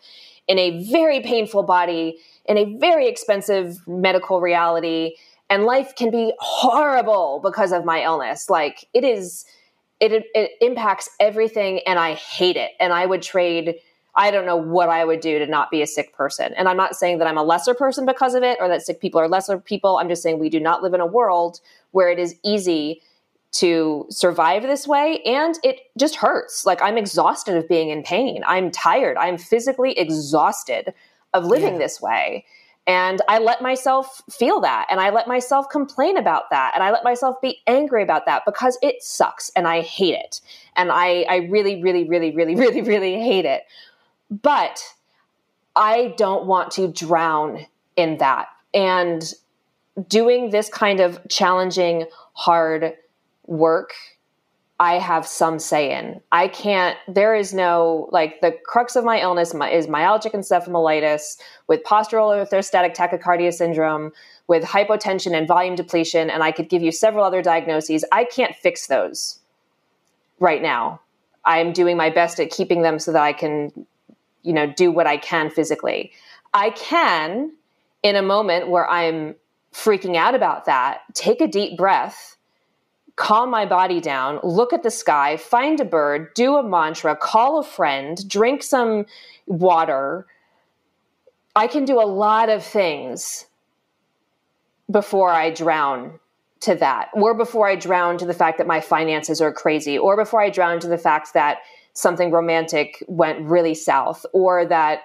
[0.49, 5.15] in a very painful body in a very expensive medical reality
[5.51, 9.45] and life can be horrible because of my illness like it is
[10.01, 13.75] it, it impacts everything and i hate it and i would trade
[14.15, 16.53] I don't know what I would do to not be a sick person.
[16.55, 19.01] And I'm not saying that I'm a lesser person because of it or that sick
[19.01, 19.97] people are lesser people.
[19.97, 21.61] I'm just saying we do not live in a world
[21.93, 23.01] where it is easy
[23.53, 26.67] to survive this way and it just hurts.
[26.67, 28.43] Like I'm exhausted of being in pain.
[28.47, 29.17] I'm tired.
[29.19, 30.93] I'm physically exhausted
[31.35, 31.79] of living yeah.
[31.79, 32.45] this way.
[32.87, 36.91] And I let myself feel that and I let myself complain about that and I
[36.91, 40.41] let myself be angry about that because it sucks and I hate it.
[40.75, 43.63] And I, I really, really, really, really, really, really hate it.
[44.41, 44.83] But
[45.77, 47.67] I don't want to drown
[47.97, 48.49] in that.
[48.73, 49.23] And
[50.09, 52.95] doing this kind of challenging, hard
[53.47, 53.93] work,
[54.81, 56.23] I have some say in.
[56.33, 61.85] I can't, there is no, like, the crux of my illness is myalgic encephalitis with
[61.85, 64.13] postural orthostatic tachycardia syndrome,
[64.49, 68.05] with hypotension and volume depletion, and I could give you several other diagnoses.
[68.11, 69.39] I can't fix those
[70.41, 71.01] right now.
[71.45, 73.87] I'm doing my best at keeping them so that I can,
[74.43, 76.13] you know, do what I can physically.
[76.53, 77.53] I can,
[78.03, 79.37] in a moment where I'm
[79.73, 82.37] freaking out about that, take a deep breath
[83.17, 87.59] calm my body down, look at the sky, find a bird, do a mantra, call
[87.59, 89.07] a friend, drink some
[89.47, 90.27] water.
[91.55, 93.47] I can do a lot of things
[94.91, 96.19] before I drown
[96.61, 100.17] to that, or before I drown to the fact that my finances are crazy, or
[100.17, 101.59] before I drown to the fact that
[101.95, 105.03] something romantic went really south, or that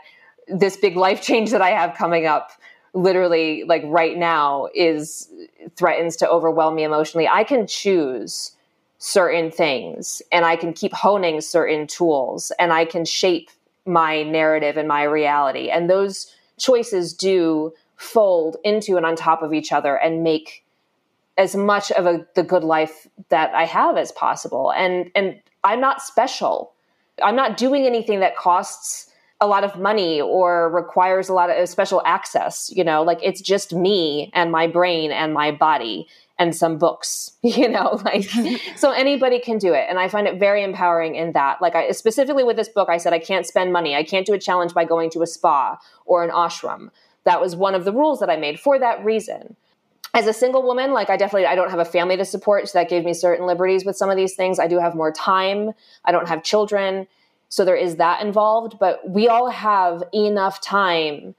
[0.47, 2.52] this big life change that I have coming up
[2.93, 5.30] literally like right now is
[5.76, 7.28] threatens to overwhelm me emotionally.
[7.28, 8.54] I can choose
[9.00, 13.52] certain things and i can keep honing certain tools and i can shape
[13.88, 15.69] my narrative and my reality.
[15.69, 20.63] And those choices do fold into and on top of each other and make
[21.38, 24.71] as much of a, the good life that i have as possible.
[24.73, 26.73] And and i'm not special
[27.24, 29.08] i'm not doing anything that costs
[29.40, 33.04] a lot of money or requires a lot of uh, special access you know?
[33.04, 36.08] Like it's just me and my brain and my body
[36.40, 38.02] and some books you know?
[38.04, 38.24] Like
[38.76, 41.62] so anybody can do it and i find it very empowering in that.
[41.62, 43.96] Like i specifically with this book i said i can't spend money.
[43.96, 46.90] I can't do a challenge by going to a spa or an ashram.
[47.26, 49.56] That was one of the rules that i made for that reason
[50.18, 52.80] as a single woman like i definitely i don't have a family to support so
[52.80, 55.72] that gave me certain liberties with some of these things i do have more time
[56.06, 57.08] i don't have children
[57.50, 61.36] so there is that involved, but we all have enough time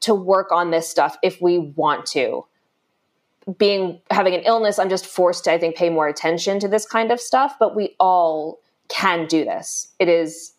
[0.00, 2.44] to work on this stuff if we want to.
[3.56, 6.84] Being having an illness, I'm just forced to, I think, pay more attention to this
[6.84, 9.88] kind of stuff, but we all can do this.
[9.98, 10.52] It is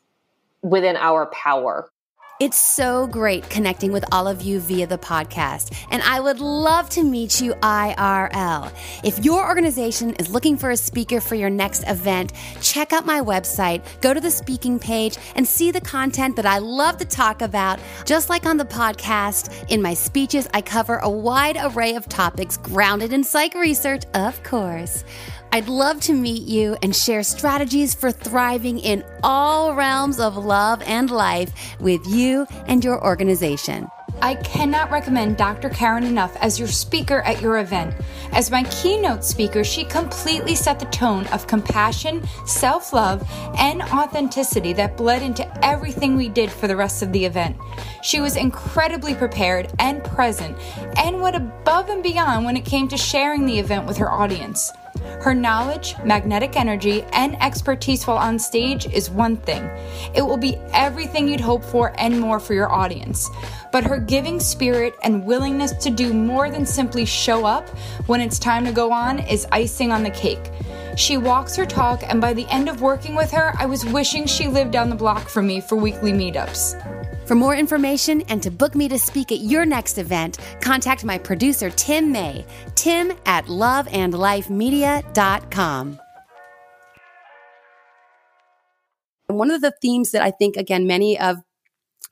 [0.62, 1.92] within our power.
[2.40, 6.90] It's so great connecting with all of you via the podcast, and I would love
[6.92, 8.72] to meet you IRL.
[9.04, 13.20] If your organization is looking for a speaker for your next event, check out my
[13.20, 17.42] website, go to the speaking page, and see the content that I love to talk
[17.42, 17.78] about.
[18.06, 22.56] Just like on the podcast, in my speeches, I cover a wide array of topics
[22.56, 25.04] grounded in psych research, of course.
[25.52, 30.84] I'd love to meet you and share strategies for thriving in all realms of love
[30.84, 33.90] and life with you and your organization.
[34.22, 35.70] I cannot recommend Dr.
[35.70, 37.96] Karin enough as your speaker at your event.
[38.32, 44.74] As my keynote speaker, she completely set the tone of compassion, self love, and authenticity
[44.74, 47.58] that bled into everything we did for the rest of the event.
[48.04, 50.58] She was incredibly prepared and present,
[50.98, 54.72] and went above and beyond when it came to sharing the event with her audience.
[55.22, 59.64] Her knowledge, magnetic energy, and expertise while on stage is one thing.
[60.14, 63.30] It will be everything you'd hope for and more for your audience.
[63.72, 67.70] But her giving spirit and willingness to do more than simply show up
[68.08, 70.52] when it's time to go on is icing on the cake.
[70.96, 74.26] She walks her talk, and by the end of working with her, I was wishing
[74.26, 76.76] she lived down the block from me for weekly meetups.
[77.30, 81.20] For more information and to book me to speak at your next event, contact my
[81.20, 86.00] producer, Tim May, tim at loveandlifemedia.com.
[89.28, 91.38] One of the themes that I think, again, many of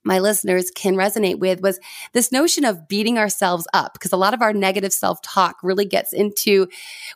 [0.04, 1.80] my listeners can resonate with was
[2.14, 5.86] this notion of beating ourselves up because a lot of our negative self talk really
[5.86, 6.68] gets into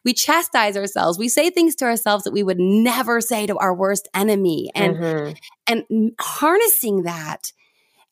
[0.04, 3.74] we chastise ourselves we say things to ourselves that we would never say to our
[3.74, 5.32] worst enemy and mm-hmm.
[5.68, 7.54] and harnessing that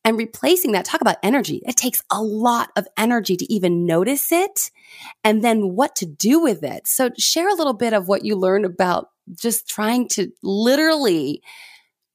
[0.05, 1.62] and replacing that, talk about energy.
[1.65, 4.71] It takes a lot of energy to even notice it
[5.23, 6.88] and then what to do with it.
[6.88, 11.41] So share a little bit of what you learned about just trying to literally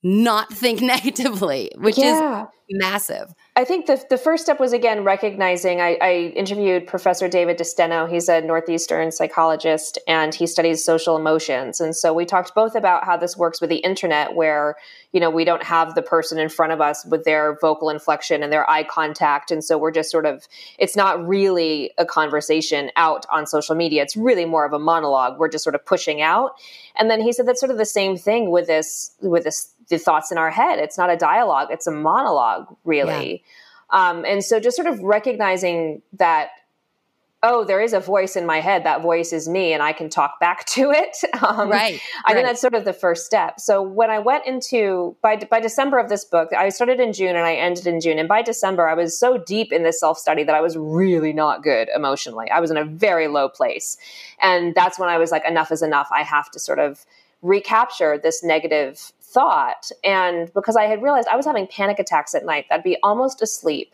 [0.03, 2.43] not think negatively, which yeah.
[2.43, 3.33] is massive.
[3.55, 5.79] I think the, the first step was again recognizing.
[5.79, 8.09] I, I, interviewed Professor David DeSteno.
[8.09, 11.79] He's a Northeastern psychologist and he studies social emotions.
[11.79, 14.75] And so we talked both about how this works with the internet, where
[15.11, 18.43] you know we don't have the person in front of us with their vocal inflection
[18.43, 20.45] and their eye contact, and so we're just sort of
[20.77, 24.01] it's not really a conversation out on social media.
[24.01, 25.39] It's really more of a monologue.
[25.39, 26.51] We're just sort of pushing out.
[26.97, 29.97] And then he said that's sort of the same thing with this with this the
[29.97, 30.79] thoughts in our head.
[30.79, 33.43] It's not a dialogue, it's a monologue, really.
[33.93, 34.09] Yeah.
[34.09, 36.49] Um, and so just sort of recognizing that
[37.47, 38.83] oh, there is a voice in my head.
[38.85, 41.15] That voice is me, and I can talk back to it.
[41.41, 41.99] Um, right.
[42.25, 42.33] I right.
[42.33, 43.59] think that's sort of the first step.
[43.59, 47.35] So when I went into by by December of this book, I started in June
[47.35, 48.17] and I ended in June.
[48.17, 51.33] And by December, I was so deep in this self study that I was really
[51.33, 52.49] not good emotionally.
[52.49, 53.97] I was in a very low place,
[54.41, 56.09] and that's when I was like, enough is enough.
[56.11, 57.05] I have to sort of
[57.41, 59.91] recapture this negative thought.
[60.03, 63.41] And because I had realized I was having panic attacks at night, I'd be almost
[63.43, 63.93] asleep.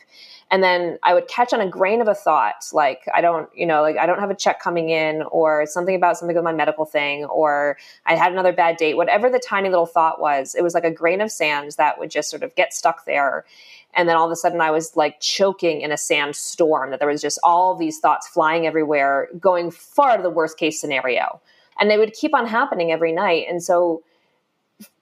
[0.51, 3.65] And then I would catch on a grain of a thought, like, I don't, you
[3.65, 6.53] know, like I don't have a check coming in, or something about something with my
[6.53, 10.61] medical thing, or I had another bad date, whatever the tiny little thought was, it
[10.61, 13.45] was like a grain of sand that would just sort of get stuck there.
[13.93, 17.07] And then all of a sudden I was like choking in a sandstorm, that there
[17.09, 21.41] was just all these thoughts flying everywhere, going far to the worst case scenario.
[21.79, 23.45] And they would keep on happening every night.
[23.49, 24.03] And so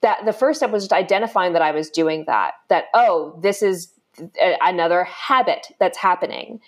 [0.01, 3.61] that the first step was just identifying that I was doing that, that, oh, this
[3.61, 3.93] is
[4.61, 6.59] another habit that's happening.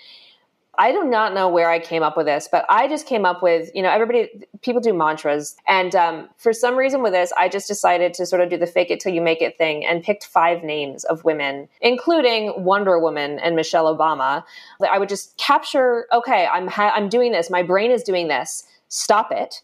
[0.78, 3.44] I do not know where I came up with this, but I just came up
[3.44, 4.30] with, you know, everybody,
[4.62, 5.56] people do mantras.
[5.68, 8.66] And um, for some reason with this, I just decided to sort of do the
[8.66, 12.98] fake it till you make it thing and picked five names of women, including Wonder
[13.00, 14.44] Woman and Michelle Obama.
[14.90, 17.50] I would just capture, okay, I'm, ha- I'm doing this.
[17.50, 18.64] My brain is doing this.
[18.88, 19.62] Stop it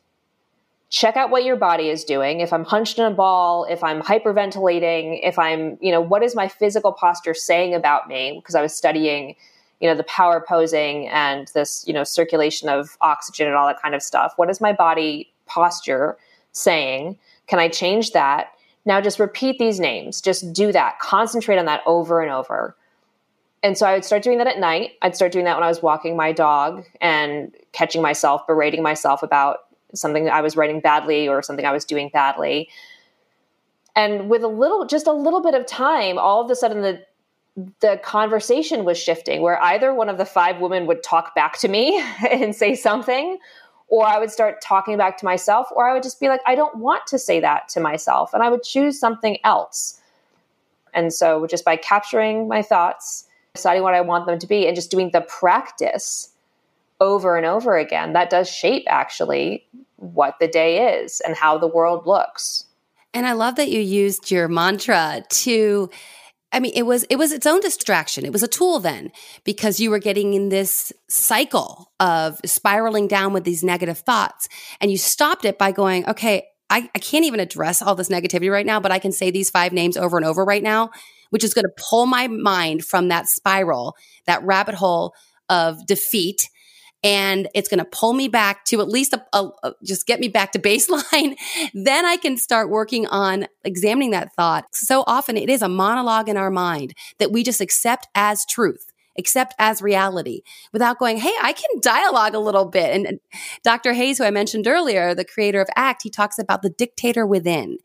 [0.90, 2.40] check out what your body is doing.
[2.40, 6.36] If i'm hunched in a ball if i'm hyperventilating if i'm you know what is
[6.36, 8.40] my physical posture saying about me?
[8.42, 9.36] Because i was studying
[9.80, 13.82] you know the power posing and this you know circulation of oxygen and all that
[13.82, 14.34] kind of stuff.
[14.38, 16.18] What is my body posture
[16.52, 17.18] saying?
[17.48, 18.52] Can i change that?
[18.86, 20.22] Now just repeat these names.
[20.22, 21.00] Just do that.
[21.00, 22.76] Concentrate on that over and over.
[23.62, 24.92] And so i would start doing that at night.
[25.02, 29.22] I'd start doing that when i was walking my dog and catching myself berating myself
[29.22, 32.70] about something I was writing badly or something I was doing badly.
[33.96, 37.06] And with a little, just a little bit of time, all of a sudden the
[37.80, 41.68] the conversation was shifting where either one of the five women would talk back to
[41.68, 42.00] me
[42.32, 43.40] and say something,
[43.88, 46.56] or I would start talking back to myself, or I would just be like, I
[46.56, 48.34] don't want to say that to myself.
[48.34, 50.00] And I would choose something else.
[50.94, 54.76] And so just by capturing my thoughts, deciding what I want them to be, and
[54.76, 56.30] just doing the practice
[57.00, 59.68] over and over again, that does shape actually
[59.98, 62.66] what the day is and how the world looks.
[63.14, 65.90] And I love that you used your mantra to
[66.54, 68.26] I mean, it was it was its own distraction.
[68.26, 69.12] It was a tool then
[69.44, 74.48] because you were getting in this cycle of spiraling down with these negative thoughts,
[74.80, 78.52] and you stopped it by going, "Okay, I, I can't even address all this negativity
[78.52, 80.90] right now, but I can say these five names over and over right now,
[81.30, 83.96] which is going to pull my mind from that spiral,
[84.26, 85.14] that rabbit hole
[85.50, 86.50] of defeat
[87.04, 90.20] and it's going to pull me back to at least a, a, a, just get
[90.20, 91.36] me back to baseline.
[91.74, 94.66] then I can start working on examining that thought.
[94.74, 98.88] So often it is a monologue in our mind that we just accept as truth
[99.18, 100.42] accept as reality
[100.72, 102.96] without going, Hey, I can dialogue a little bit.
[102.96, 103.20] And, and
[103.64, 103.94] Dr.
[103.94, 107.80] Hayes, who I mentioned earlier, the creator of ACT, he talks about the dictator within.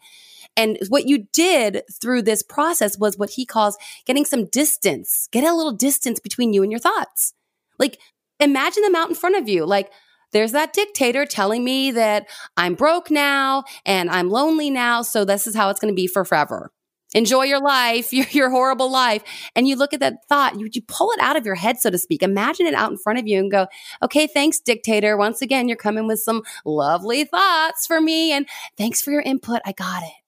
[0.57, 5.45] And what you did through this process was what he calls getting some distance, get
[5.45, 7.33] a little distance between you and your thoughts.
[7.79, 7.99] Like
[8.43, 9.65] imagine them out in front of you.
[9.65, 9.91] Like,
[10.33, 12.27] there's that dictator telling me that
[12.57, 15.03] I'm broke now and I'm lonely now.
[15.03, 16.73] So this is how it's going to be for forever.
[17.15, 19.23] Enjoy your life, your, your horrible life.
[19.55, 21.91] And you look at that thought, you, you pull it out of your head, so
[21.91, 22.23] to speak.
[22.23, 23.67] Imagine it out in front of you and go,
[24.03, 25.17] okay, thanks, dictator.
[25.17, 28.33] Once again, you're coming with some lovely thoughts for me.
[28.33, 29.61] And thanks for your input.
[29.67, 30.22] I got it.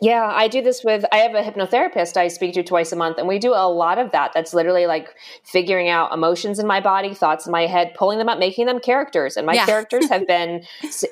[0.00, 3.18] Yeah, I do this with I have a hypnotherapist I speak to twice a month
[3.18, 4.32] and we do a lot of that.
[4.34, 8.28] That's literally like figuring out emotions in my body, thoughts in my head, pulling them
[8.28, 9.36] up, making them characters.
[9.36, 9.64] And my yeah.
[9.64, 10.64] characters have been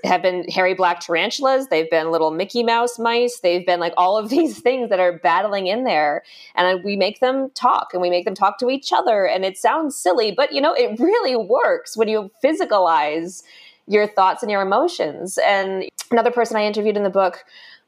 [0.05, 4.19] have been hairy black tarantulas, they've been little Mickey Mouse mice, they've been like all
[4.19, 6.23] of these things that are battling in there
[6.55, 9.57] and we make them talk and we make them talk to each other and it
[9.57, 13.43] sounds silly, but you know, it really works when you physicalize
[13.87, 15.39] your thoughts and your emotions.
[15.47, 17.45] And another person I interviewed in the book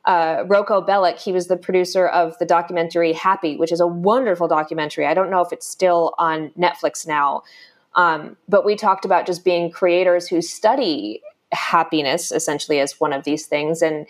[0.06, 4.46] uh, Roko Belic, he was the producer of the documentary Happy, which is a wonderful
[4.46, 5.04] documentary.
[5.04, 7.42] I don't know if it's still on Netflix now,
[7.96, 13.24] um, but we talked about just being creators who study happiness essentially as one of
[13.24, 13.82] these things.
[13.82, 14.06] And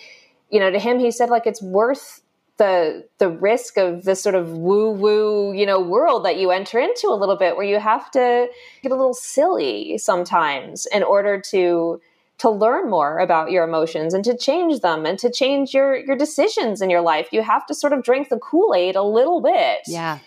[0.51, 2.23] you know, to him, he said like it's worth
[2.59, 6.79] the the risk of this sort of woo woo you know world that you enter
[6.79, 8.49] into a little bit, where you have to
[8.83, 12.01] get a little silly sometimes in order to
[12.39, 16.17] to learn more about your emotions and to change them and to change your your
[16.17, 17.29] decisions in your life.
[17.33, 20.19] You have to sort of drink the kool-aid a little bit yeah.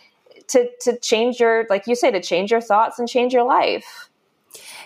[0.48, 4.10] to to change your like you say to change your thoughts and change your life.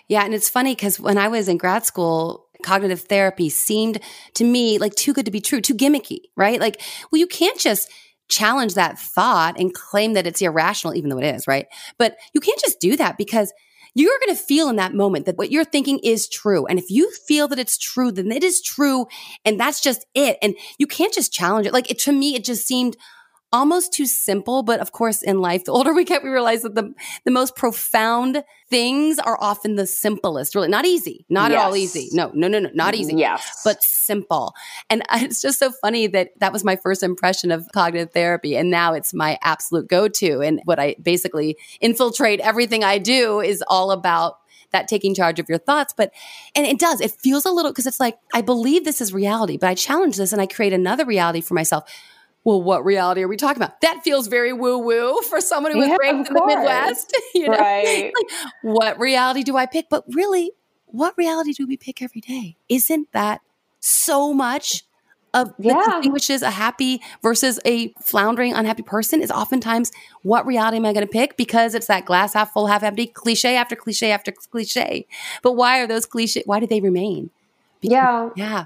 [0.07, 3.99] Yeah and it's funny because when i was in grad school cognitive therapy seemed
[4.33, 6.59] to me like too good to be true too gimmicky right?
[6.59, 7.89] Like well you can't just
[8.29, 11.67] challenge that thought and claim that it's irrational even though it is right?
[11.97, 13.53] But you can't just do that because
[13.95, 16.65] you're going to feel in that moment that what you're thinking is true.
[16.65, 19.07] And if you feel that it's true, then it is true.
[19.45, 20.37] And that's just it.
[20.41, 21.73] And you can't just challenge it.
[21.73, 22.97] Like it, to me, it just seemed
[23.53, 24.63] almost too simple.
[24.63, 26.93] But of course, in life, the older we get, we realize that the,
[27.23, 31.59] the most profound things are often the simplest, really not easy, not yes.
[31.59, 32.09] at all easy.
[32.11, 33.01] No, no, no, no, not mm-hmm.
[33.01, 33.15] easy.
[33.17, 33.61] Yes.
[33.63, 34.53] But simple.
[34.89, 38.57] And it's just so funny that that was my first impression of cognitive therapy.
[38.57, 40.41] And now it's my absolute go to.
[40.41, 44.37] And what I basically infiltrate everything I do is all about
[44.71, 45.93] that taking charge of your thoughts.
[45.95, 46.11] But,
[46.55, 49.57] and it does, it feels a little, because it's like, I believe this is reality,
[49.57, 51.83] but I challenge this and I create another reality for myself
[52.43, 53.79] well, what reality are we talking about?
[53.81, 57.15] That feels very woo woo for someone who was yeah, raised in the Midwest.
[57.33, 58.11] You know, right.
[58.15, 58.31] like,
[58.61, 59.87] what reality do I pick?
[59.89, 60.51] But really,
[60.85, 62.57] what reality do we pick every day?
[62.69, 63.41] Isn't that
[63.79, 64.83] so much
[65.33, 65.73] of yeah.
[65.73, 69.21] that distinguishes a happy versus a floundering, unhappy person?
[69.21, 69.91] Is oftentimes
[70.21, 71.37] what reality am I going to pick?
[71.37, 75.07] Because it's that glass half full, half empty, cliche after cliche after cliche.
[75.41, 76.43] But why are those cliche?
[76.45, 77.31] Why do they remain?
[77.81, 78.65] Because, yeah, yeah.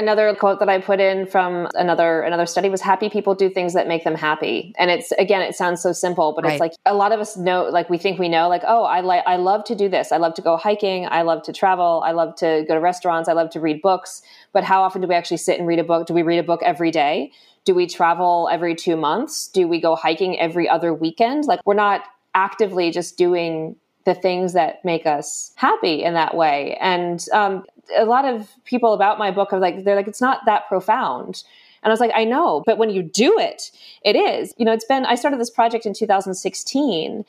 [0.00, 3.74] Another quote that I put in from another another study was happy people do things
[3.74, 4.74] that make them happy.
[4.78, 6.52] And it's again it sounds so simple, but right.
[6.52, 9.00] it's like a lot of us know like we think we know like oh, I
[9.00, 10.10] like I love to do this.
[10.10, 13.28] I love to go hiking, I love to travel, I love to go to restaurants,
[13.28, 14.22] I love to read books,
[14.54, 16.06] but how often do we actually sit and read a book?
[16.06, 17.30] Do we read a book every day?
[17.66, 19.48] Do we travel every 2 months?
[19.48, 21.44] Do we go hiking every other weekend?
[21.44, 23.76] Like we're not actively just doing
[24.06, 26.76] the things that make us happy in that way.
[26.80, 27.64] And um,
[27.96, 31.44] a lot of people about my book are like, they're like, it's not that profound.
[31.82, 33.70] And I was like, I know, but when you do it,
[34.04, 34.54] it is.
[34.58, 37.24] You know, it's been, I started this project in 2016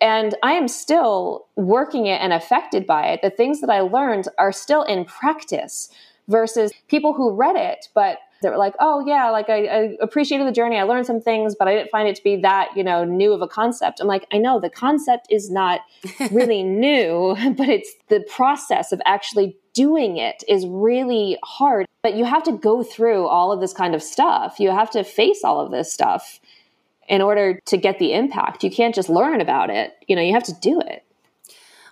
[0.00, 3.22] and I am still working it and affected by it.
[3.22, 5.88] The things that I learned are still in practice
[6.28, 10.46] versus people who read it, but they were like, oh yeah, like I, I, appreciated
[10.46, 10.76] the journey.
[10.76, 13.32] I learned some things, but I didn't find it to be that, you know, new
[13.32, 14.00] of a concept.
[14.00, 15.80] I'm like, I know the concept is not
[16.30, 21.86] really new, but it's the process of actually doing it is really hard.
[22.02, 24.58] But you have to go through all of this kind of stuff.
[24.58, 26.40] You have to face all of this stuff
[27.08, 28.64] in order to get the impact.
[28.64, 29.92] You can't just learn about it.
[30.08, 31.04] You know, you have to do it.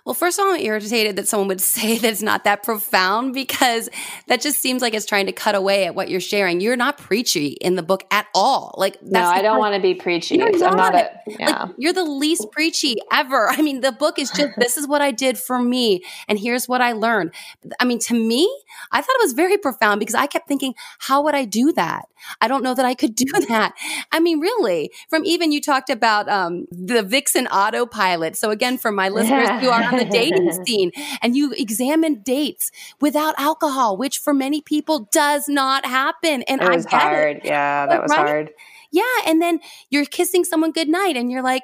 [0.05, 3.33] Well, first of all, I'm irritated that someone would say that it's not that profound
[3.33, 3.89] because
[4.27, 6.61] that just seems like it's trying to cut away at what you're sharing.
[6.61, 8.75] You're not preachy in the book at all.
[8.77, 10.37] Like, no, I don't want to be preachy.
[10.37, 10.71] You're not.
[10.71, 11.63] I'm not a, yeah.
[11.63, 13.49] Like, you're the least preachy ever.
[13.49, 16.67] I mean, the book is just this is what I did for me, and here's
[16.67, 17.33] what I learned.
[17.79, 18.45] I mean, to me,
[18.91, 22.07] I thought it was very profound because I kept thinking, how would I do that?
[22.41, 23.73] I don't know that I could do that.
[24.11, 28.35] I mean, really, from even you talked about um, the Vixen autopilot.
[28.35, 32.71] So again, for my listeners who are on the dating scene and you examine dates
[33.01, 36.43] without alcohol, which for many people does not happen.
[36.43, 37.37] And it was I hard.
[37.37, 37.45] It.
[37.45, 38.27] Yeah, that was right?
[38.27, 38.51] hard.
[38.91, 39.03] Yeah.
[39.27, 39.59] And then
[39.89, 41.63] you're kissing someone goodnight and you're like,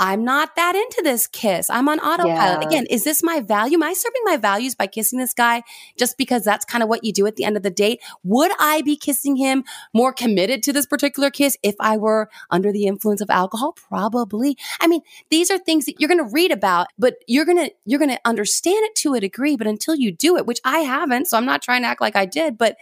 [0.00, 1.68] I'm not that into this kiss.
[1.68, 2.62] I'm on autopilot.
[2.62, 2.66] Yeah.
[2.66, 3.74] Again, is this my value?
[3.74, 5.62] Am I serving my values by kissing this guy
[5.98, 8.00] just because that's kind of what you do at the end of the date?
[8.24, 12.72] Would I be kissing him more committed to this particular kiss if I were under
[12.72, 13.72] the influence of alcohol?
[13.72, 14.56] Probably.
[14.80, 17.70] I mean, these are things that you're going to read about, but you're going to,
[17.84, 19.56] you're going to understand it to a degree.
[19.56, 22.16] But until you do it, which I haven't, so I'm not trying to act like
[22.16, 22.76] I did, but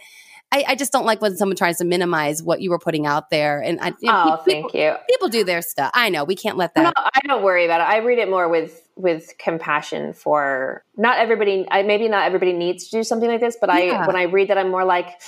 [0.51, 3.29] I, I, just don't like when someone tries to minimize what you were putting out
[3.29, 3.61] there.
[3.61, 4.95] And I, you know, oh, people, thank you.
[5.07, 5.91] People do their stuff.
[5.93, 6.83] I know we can't let that.
[6.83, 7.83] No, I don't worry about it.
[7.83, 11.67] I read it more with with compassion for not everybody.
[11.69, 14.01] I maybe not everybody needs to do something like this, but yeah.
[14.03, 15.21] I when I read that, I'm more like,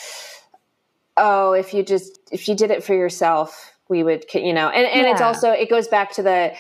[1.17, 4.69] oh, if you just if you did it for yourself, we would, you know.
[4.69, 5.11] And and yeah.
[5.11, 6.53] it's also it goes back to the.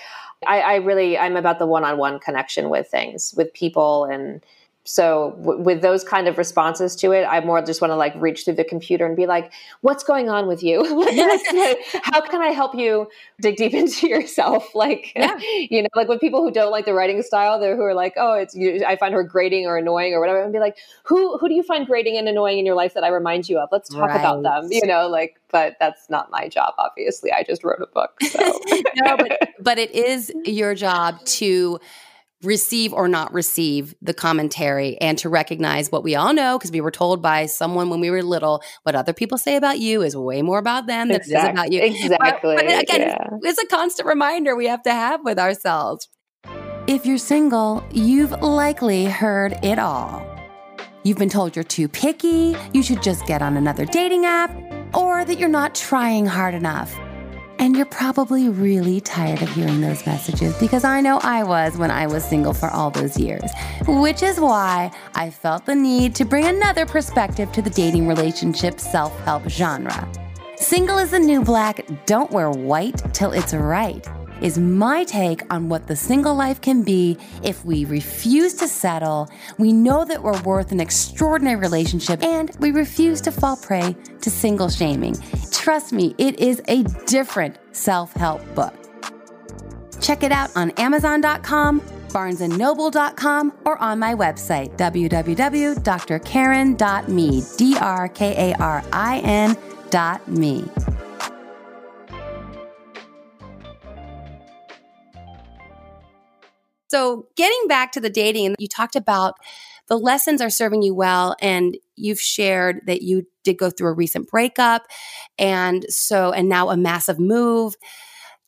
[0.47, 4.43] I, I really I'm about the one on one connection with things with people and
[4.91, 8.13] so w- with those kind of responses to it i more just want to like
[8.17, 10.83] reach through the computer and be like what's going on with you?
[12.03, 13.07] How can i help you
[13.39, 14.75] dig deep into yourself?
[14.75, 15.37] Like yeah.
[15.39, 18.13] you know like with people who don't like the writing style they're who are like
[18.17, 21.47] oh it's i find her grating or annoying or whatever and be like who who
[21.47, 23.69] do you find grating and annoying in your life that i remind you of?
[23.71, 24.19] Let's talk right.
[24.19, 27.31] about them you know like but that's not my job obviously.
[27.31, 28.59] I just wrote a book so.
[28.95, 31.79] No but but it is your job to
[32.43, 36.81] receive or not receive the commentary and to recognize what we all know because we
[36.81, 40.15] were told by someone when we were little what other people say about you is
[40.15, 41.37] way more about them than exactly.
[41.37, 43.27] it is about you exactly but, but again yeah.
[43.43, 46.09] it's, it's a constant reminder we have to have with ourselves
[46.87, 50.25] if you're single you've likely heard it all
[51.03, 54.51] you've been told you're too picky you should just get on another dating app
[54.95, 56.97] or that you're not trying hard enough
[57.61, 61.91] and you're probably really tired of hearing those messages because I know I was when
[61.91, 63.51] I was single for all those years,
[63.87, 68.79] which is why I felt the need to bring another perspective to the dating relationship
[68.79, 70.11] self help genre.
[70.57, 74.05] Single is the new black, don't wear white till it's right
[74.41, 79.29] is my take on what the single life can be if we refuse to settle,
[79.59, 84.29] we know that we're worth an extraordinary relationship, and we refuse to fall prey to
[84.29, 85.15] single shaming.
[85.61, 88.73] Trust me, it is a different self help book.
[90.01, 98.57] Check it out on Amazon.com, BarnesandNoble.com, or on my website, www.drkarin.me, D R K A
[98.57, 99.55] R I N
[99.91, 100.65] dot me.
[106.87, 109.35] So, getting back to the dating, you talked about
[109.87, 113.93] the lessons are serving you well, and you've shared that you did go through a
[113.93, 114.83] recent breakup,
[115.37, 117.75] and so, and now a massive move.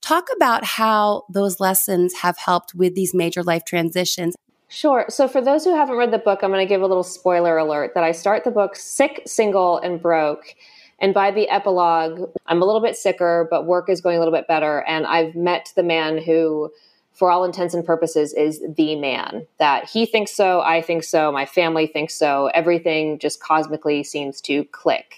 [0.01, 4.35] Talk about how those lessons have helped with these major life transitions.
[4.67, 5.05] Sure.
[5.07, 7.57] So, for those who haven't read the book, I'm going to give a little spoiler
[7.57, 10.55] alert that I start the book sick, single, and broke.
[10.99, 14.33] And by the epilogue, I'm a little bit sicker, but work is going a little
[14.33, 14.79] bit better.
[14.87, 16.71] And I've met the man who
[17.13, 19.45] for all intents and purposes, is the man.
[19.59, 22.47] That he thinks so, I think so, my family thinks so.
[22.53, 25.15] Everything just cosmically seems to click.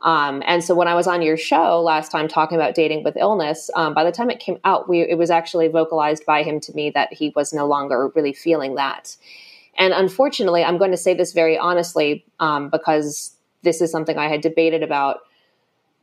[0.00, 3.16] Um, and so when I was on your show last time talking about dating with
[3.16, 6.60] illness, um, by the time it came out, we, it was actually vocalized by him
[6.60, 9.16] to me that he was no longer really feeling that.
[9.76, 14.28] And unfortunately, I'm going to say this very honestly um, because this is something I
[14.28, 15.20] had debated about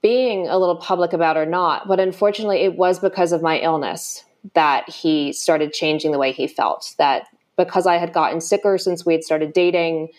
[0.01, 1.87] being a little public about or not.
[1.87, 6.47] But unfortunately, it was because of my illness that he started changing the way he
[6.47, 6.95] felt.
[6.97, 7.27] That
[7.57, 10.09] because I had gotten sicker since we had started dating,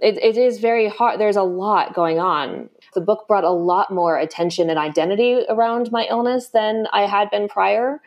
[0.00, 1.20] it, it is very hard.
[1.20, 2.68] There's a lot going on.
[2.94, 7.30] The book brought a lot more attention and identity around my illness than I had
[7.30, 8.00] been prior.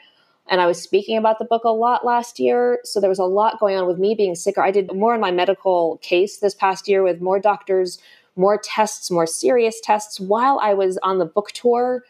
[0.50, 2.80] And I was speaking about the book a lot last year.
[2.84, 4.62] So there was a lot going on with me being sicker.
[4.62, 8.00] I did more in my medical case this past year with more doctors,
[8.36, 12.04] more tests, more serious tests while I was on the book tour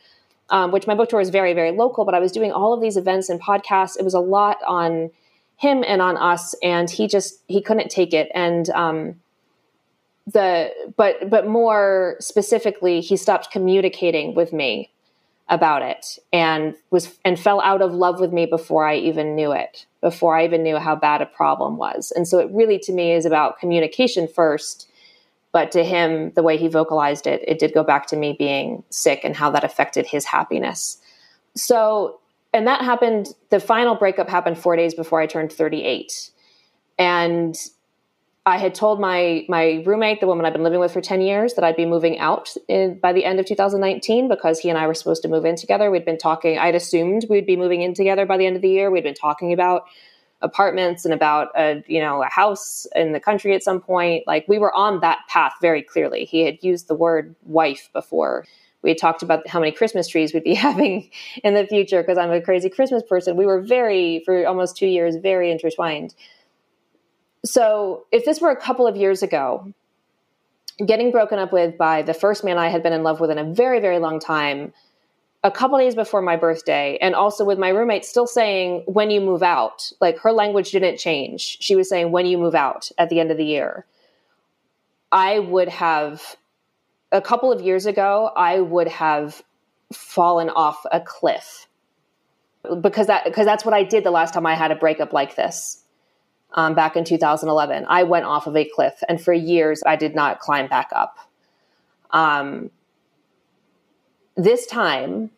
[0.51, 2.81] um, which my book tour is very, very local, but I was doing all of
[2.81, 3.97] these events and podcasts.
[3.97, 5.09] It was a lot on
[5.55, 8.29] him and on us, and he just he couldn't take it.
[8.35, 9.21] And um,
[10.27, 14.91] the but but more specifically, he stopped communicating with me
[15.47, 19.53] about it and was and fell out of love with me before I even knew
[19.53, 22.11] it, before I even knew how bad a problem was.
[22.15, 24.89] And so it really to me is about communication first
[25.51, 28.83] but to him, the way he vocalized it, it did go back to me being
[28.89, 30.97] sick and how that affected his happiness.
[31.55, 32.19] So,
[32.53, 36.31] and that happened, the final breakup happened four days before I turned 38.
[36.97, 37.55] And
[38.45, 41.53] I had told my my roommate, the woman I've been living with for 10 years,
[41.53, 44.87] that I'd be moving out in, by the end of 2019 because he and I
[44.87, 45.91] were supposed to move in together.
[45.91, 48.69] We'd been talking, I'd assumed we'd be moving in together by the end of the
[48.69, 48.89] year.
[48.89, 49.83] We'd been talking about
[50.41, 54.45] apartments and about a you know a house in the country at some point like
[54.47, 56.25] we were on that path very clearly.
[56.25, 58.45] He had used the word wife before.
[58.81, 61.09] We had talked about how many christmas trees we'd be having
[61.43, 63.37] in the future because i'm a crazy christmas person.
[63.37, 66.15] We were very for almost two years very intertwined.
[67.43, 69.73] So if this were a couple of years ago
[70.85, 73.37] getting broken up with by the first man i had been in love with in
[73.37, 74.73] a very very long time
[75.43, 79.19] a couple days before my birthday and also with my roommate still saying when you
[79.19, 81.57] move out like her language didn't change.
[81.59, 83.85] She was saying when you move out at the end of the year.
[85.11, 86.37] I would have
[87.11, 89.43] a couple of years ago i would have
[89.93, 91.67] fallen off a cliff.
[92.79, 95.35] Because that because that's what i did the last time i had a breakup like
[95.35, 95.83] this
[96.53, 100.15] um, back in 2011 i went off of a cliff and for years i did
[100.15, 101.17] not climb back up.
[102.11, 102.69] Um,
[104.35, 105.31] this time,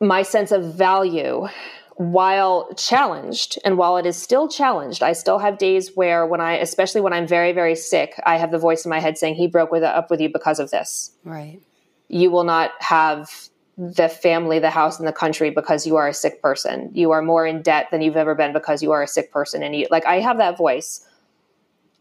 [0.00, 1.48] my sense of value,
[1.96, 6.54] while challenged, and while it is still challenged, I still have days where, when I,
[6.54, 9.46] especially when I'm very, very sick, I have the voice in my head saying, He
[9.46, 11.12] broke with, up with you because of this.
[11.24, 11.60] Right.
[12.08, 16.14] You will not have the family, the house, and the country because you are a
[16.14, 16.90] sick person.
[16.94, 19.62] You are more in debt than you've ever been because you are a sick person.
[19.62, 21.06] And you, like, I have that voice,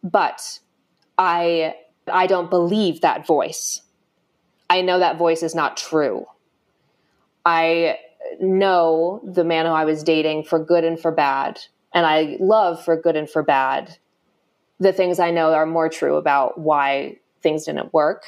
[0.04, 0.60] but
[1.18, 1.76] I,
[2.12, 3.82] I don't believe that voice.
[4.70, 6.26] I know that voice is not true.
[7.46, 7.98] I
[8.40, 11.60] know the man who I was dating for good and for bad,
[11.94, 13.98] and I love for good and for bad.
[14.80, 18.24] The things I know are more true about why things didn't work.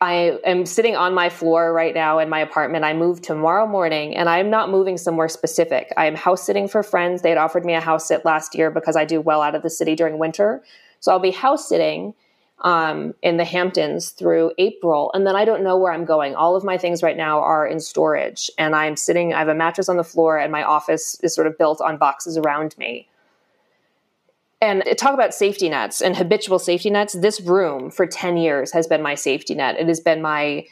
[0.00, 2.84] I am sitting on my floor right now in my apartment.
[2.84, 5.92] I move tomorrow morning and I'm not moving somewhere specific.
[5.96, 7.22] I am house sitting for friends.
[7.22, 9.62] They had offered me a house sit last year because I do well out of
[9.62, 10.62] the city during winter.
[11.00, 12.14] So I'll be house sitting
[12.60, 15.10] um, in the Hamptons through April.
[15.12, 16.34] And then I don't know where I'm going.
[16.34, 18.50] All of my things right now are in storage.
[18.58, 21.46] And I'm sitting, I have a mattress on the floor, and my office is sort
[21.46, 23.08] of built on boxes around me.
[24.62, 27.12] And talk about safety nets and habitual safety nets.
[27.12, 29.78] This room for 10 years has been my safety net.
[29.78, 30.64] It has been my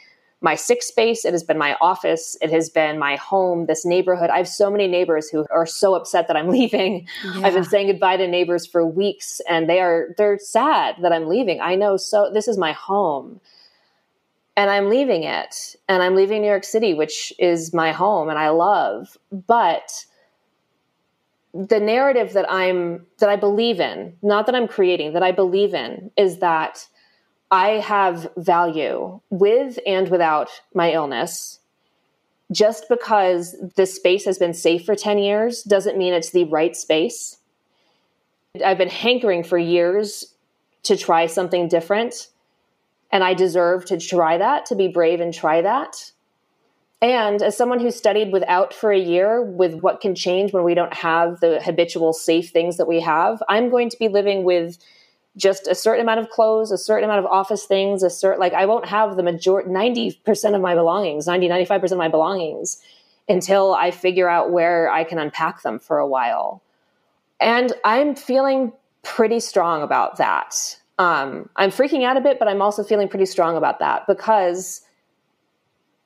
[0.43, 1.25] my sick space.
[1.25, 2.37] It has been my office.
[2.41, 4.29] It has been my home, this neighborhood.
[4.29, 7.07] I have so many neighbors who are so upset that I'm leaving.
[7.23, 7.47] Yeah.
[7.47, 11.27] I've been saying goodbye to neighbors for weeks and they are, they're sad that I'm
[11.27, 11.61] leaving.
[11.61, 13.39] I know so this is my home.
[14.55, 18.37] and I'm leaving it and I'm leaving New York City, which is my home and
[18.37, 19.17] I love.
[19.31, 20.05] But
[21.53, 25.73] the narrative that I'm that I believe in, not that I'm creating, that I believe
[25.73, 26.87] in is that
[27.53, 31.59] I have value with and without my illness.
[32.51, 36.75] Just because the space has been safe for 10 years doesn't mean it's the right
[36.75, 37.37] space.
[38.65, 40.33] I've been hankering for years
[40.81, 42.29] to try something different
[43.11, 46.11] and I deserve to try that, to be brave and try that.
[47.03, 50.73] And as someone who studied without for a year with what can change when we
[50.73, 54.79] don't have the habitual safe things that we have, I'm going to be living with
[55.35, 58.53] just a certain amount of clothes, a certain amount of office things, a certain like
[58.53, 62.81] I won't have the majority 90% of my belongings, 90 95% of my belongings
[63.27, 66.61] until I figure out where I can unpack them for a while.
[67.39, 72.61] And I'm feeling pretty strong about that um, I'm freaking out a bit, but I'm
[72.61, 74.81] also feeling pretty strong about that because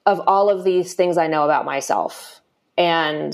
[0.06, 2.42] of all of these things I know about myself
[2.78, 3.34] and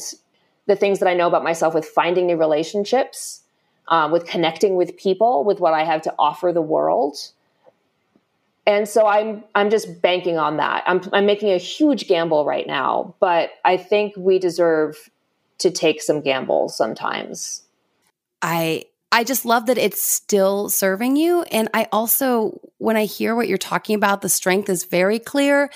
[0.66, 3.43] the things that I know about myself with finding new relationships,
[3.88, 7.18] um, with connecting with people, with what I have to offer the world.
[8.66, 10.84] And so I'm I'm just banking on that.
[10.88, 15.10] I'm I'm making a huge gamble right now, but I think we deserve
[15.60, 17.64] to take some gambles sometimes.
[18.42, 21.44] I I just love that it's still serving you.
[21.44, 25.70] And I also, when I hear what you're talking about, the strength is very clear.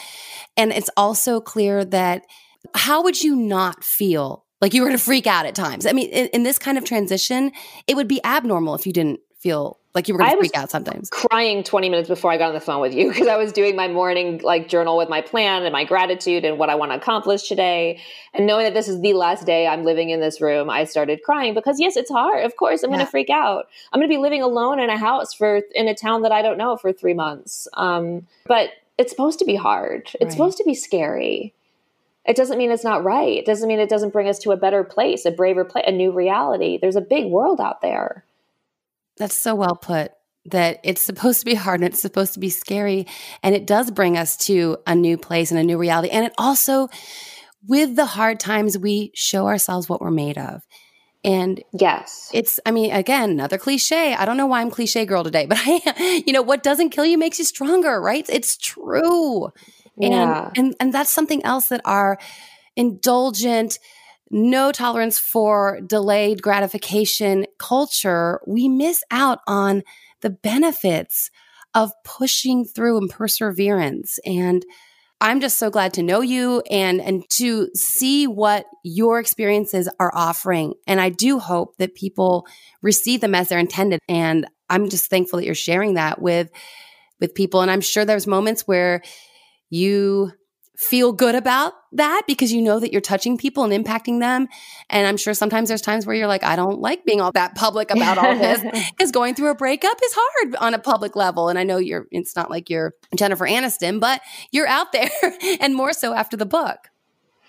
[0.57, 2.25] And it's also clear that
[2.73, 5.85] how would you not feel like you were to freak out at times?
[5.85, 7.51] I mean, in, in, this kind of transition,
[7.85, 10.69] it would be abnormal if you didn't feel like you were going to freak out
[10.69, 11.09] sometimes.
[11.09, 13.75] Crying 20 minutes before I got on the phone with you because I was doing
[13.75, 16.97] my morning like journal with my plan and my gratitude and what I want to
[16.97, 17.99] accomplish today.
[18.33, 21.23] And knowing that this is the last day I'm living in this room, I started
[21.23, 22.45] crying because yes, it's hard.
[22.45, 22.97] Of course, I'm yeah.
[22.97, 23.67] going to freak out.
[23.91, 26.41] I'm going to be living alone in a house for in a town that I
[26.41, 27.67] don't know for 3 months.
[27.73, 30.09] Um, but it's supposed to be hard.
[30.15, 30.31] It's right.
[30.31, 31.53] supposed to be scary.
[32.27, 33.37] It doesn't mean it's not right.
[33.37, 35.91] It doesn't mean it doesn't bring us to a better place, a braver place, a
[35.91, 36.77] new reality.
[36.79, 38.25] There's a big world out there.
[39.17, 40.11] That's so well put
[40.47, 43.07] that it's supposed to be hard and it's supposed to be scary.
[43.43, 46.09] And it does bring us to a new place and a new reality.
[46.09, 46.89] And it also,
[47.67, 50.65] with the hard times, we show ourselves what we're made of.
[51.23, 54.13] And yes, it's, I mean, again, another cliche.
[54.13, 57.05] I don't know why I'm cliche girl today, but I, you know, what doesn't kill
[57.05, 58.25] you makes you stronger, right?
[58.29, 59.49] It's true.
[59.97, 60.47] Yeah.
[60.47, 62.17] And, and, and that's something else that our
[62.75, 63.79] indulgent,
[64.29, 69.83] no tolerance for delayed gratification culture, we miss out on
[70.21, 71.31] the benefits
[71.73, 74.19] of pushing through and perseverance.
[74.25, 74.63] And
[75.19, 80.11] I'm just so glad to know you and and to see what your experiences are
[80.13, 80.75] offering.
[80.85, 82.45] And I do hope that people
[82.83, 83.99] receive them as they're intended.
[84.07, 86.51] And I'm just thankful that you're sharing that with
[87.19, 87.61] with people.
[87.61, 89.01] And I'm sure there's moments where
[89.69, 90.31] you
[90.77, 94.47] feel good about that because you know that you're touching people and impacting them.
[94.91, 97.55] And I'm sure sometimes there's times where you're like, I don't like being all that
[97.55, 98.61] public about all this
[98.91, 101.49] because going through a breakup is hard on a public level.
[101.49, 105.09] And I know you're, it's not like you're Jennifer Aniston, but you're out there
[105.59, 106.77] and more so after the book.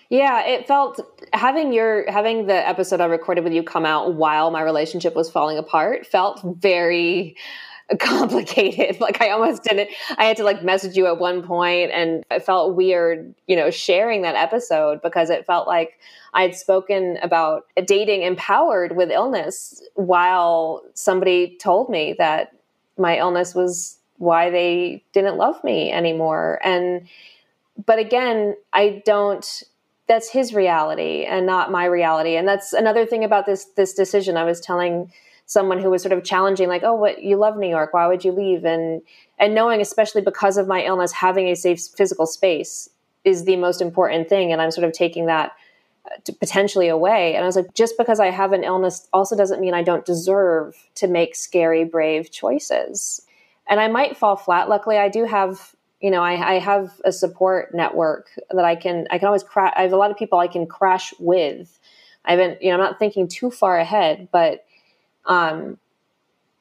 [0.09, 0.99] Yeah, it felt
[1.33, 5.29] having your having the episode I recorded with you come out while my relationship was
[5.29, 7.37] falling apart felt very
[7.99, 8.97] complicated.
[9.09, 12.43] Like I almost didn't, I had to like message you at one point and it
[12.43, 15.99] felt weird, you know, sharing that episode because it felt like
[16.33, 22.51] I had spoken about dating empowered with illness while somebody told me that
[22.97, 26.59] my illness was why they didn't love me anymore.
[26.63, 27.07] And,
[27.83, 29.63] but again, I don't,
[30.07, 32.35] that's his reality and not my reality.
[32.35, 35.11] And that's another thing about this, this decision I was telling
[35.49, 38.23] someone who was sort of challenging like oh what you love new york why would
[38.23, 38.63] you leave?
[38.63, 39.01] And
[39.39, 42.87] and knowing especially because of my illness having a safe physical space
[43.25, 45.53] is the most important thing and i'm sort of taking that
[46.05, 47.33] uh, potentially away.
[47.33, 50.05] And i was like just because i have an illness also doesn't mean i don't
[50.05, 53.25] deserve to make scary brave choices.
[53.67, 54.69] And i might fall flat.
[54.69, 59.07] Luckily i do have you know I, I have a support network that i can
[59.09, 61.79] i can always crash i have a lot of people i can crash with.
[62.23, 64.65] I haven't you know i'm not thinking too far ahead but
[65.25, 65.77] um,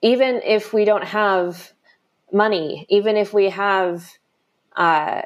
[0.02, 1.72] even if we don't have
[2.32, 4.12] money, even if we have
[4.76, 5.22] uh,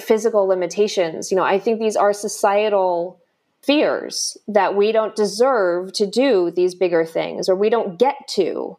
[0.00, 3.20] physical limitations, you know, I think these are societal
[3.62, 8.76] fears that we don't deserve to do these bigger things or we don't get to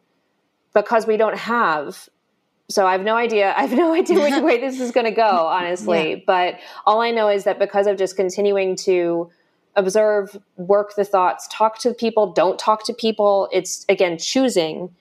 [0.72, 2.08] because we don't have
[2.70, 3.54] so I have no idea.
[3.56, 6.10] I have no idea which way this is going to go, honestly.
[6.10, 6.16] Yeah.
[6.26, 9.30] But all I know is that because of just continuing to
[9.78, 13.48] observe, work the thoughts, talk to people, don't talk to people.
[13.52, 14.94] It's again choosing,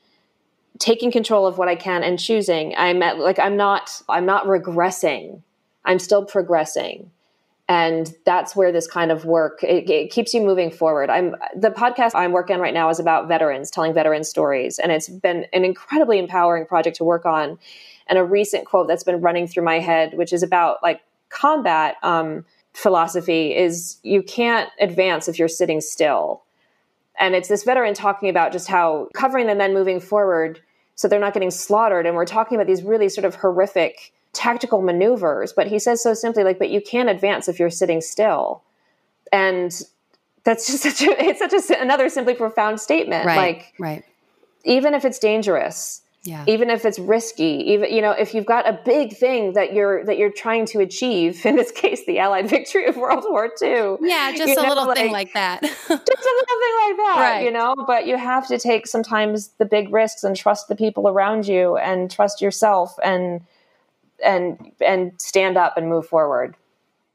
[0.80, 2.74] taking control of what I can and choosing.
[2.78, 5.42] I'm at, like I'm not I'm not regressing
[5.88, 7.10] I'm still progressing.
[7.70, 11.10] And that's where this kind of work it, it, keeps you moving forward.
[11.10, 14.92] I'm the podcast I'm working on right now is about veterans telling veteran stories, and
[14.92, 17.58] it's been an incredibly empowering project to work on.
[18.08, 21.98] And a recent quote that's been running through my head, which is about like combat
[22.04, 22.46] um,
[22.78, 26.44] philosophy, is you can't advance if you're sitting still.
[27.20, 30.62] And it's this veteran talking about just how covering the men moving forward
[30.94, 32.06] so they're not getting slaughtered.
[32.06, 35.54] And we're talking about these really sort of horrific tactical maneuvers.
[35.54, 38.62] But he says so simply, like, but you can't advance if you're sitting still.
[39.32, 39.72] And
[40.44, 43.26] that's just such a, it's such a, another simply profound statement.
[43.26, 44.04] Right, like, right.
[44.66, 46.44] even if it's dangerous, yeah.
[46.46, 50.04] even if it's risky even you know if you've got a big thing that you're
[50.06, 53.96] that you're trying to achieve in this case the allied victory of world war ii
[54.02, 57.16] yeah just a know, little like, thing like that just a little thing like that
[57.18, 57.44] right.
[57.46, 61.08] you know but you have to take sometimes the big risks and trust the people
[61.08, 63.42] around you and trust yourself and
[64.24, 66.56] and and stand up and move forward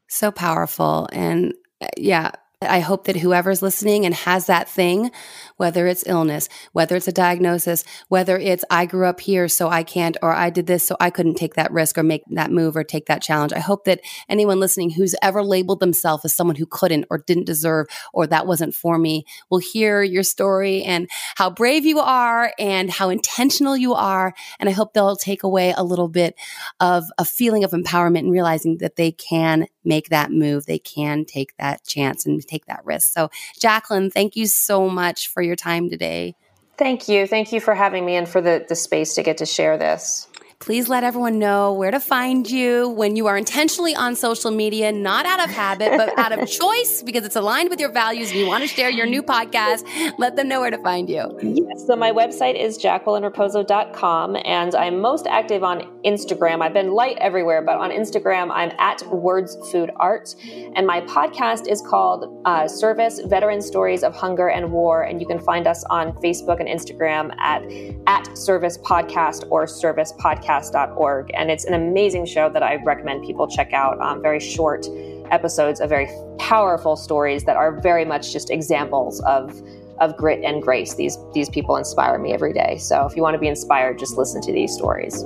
[0.07, 2.31] so powerful and uh, yeah
[2.63, 5.11] I hope that whoever's listening and has that thing,
[5.57, 9.83] whether it's illness, whether it's a diagnosis, whether it's I grew up here so I
[9.83, 12.75] can't, or I did this so I couldn't take that risk or make that move
[12.75, 13.53] or take that challenge.
[13.53, 17.45] I hope that anyone listening who's ever labeled themselves as someone who couldn't or didn't
[17.45, 22.53] deserve or that wasn't for me will hear your story and how brave you are
[22.57, 24.33] and how intentional you are.
[24.59, 26.35] And I hope they'll take away a little bit
[26.79, 30.65] of a feeling of empowerment and realizing that they can make that move.
[30.65, 33.11] They can take that chance and take that risk.
[33.13, 33.29] So,
[33.59, 36.35] Jacqueline, thank you so much for your time today.
[36.77, 37.27] Thank you.
[37.27, 40.27] Thank you for having me and for the, the space to get to share this
[40.63, 44.93] please let everyone know where to find you when you are intentionally on social media,
[44.93, 48.39] not out of habit, but out of choice because it's aligned with your values and
[48.39, 49.83] you want to share your new podcast.
[50.17, 51.37] Let them know where to find you.
[51.41, 51.85] Yes.
[51.85, 56.61] So my website is jacquelineraposo.com and I'm most active on Instagram.
[56.61, 60.33] I've been light everywhere, but on Instagram, I'm at Words Food Art.
[60.77, 65.03] And my podcast is called uh, Service Veteran Stories of Hunger and War.
[65.03, 67.63] And you can find us on Facebook and Instagram at,
[68.07, 71.31] at Service Podcast or Service Podcast podcast.org.
[71.33, 73.99] And it's an amazing show that I recommend people check out.
[73.99, 74.85] Um, very short
[75.31, 79.61] episodes of very powerful stories that are very much just examples of
[79.99, 80.95] of grit and grace.
[80.95, 82.77] These these people inspire me every day.
[82.77, 85.23] So if you want to be inspired, just listen to these stories.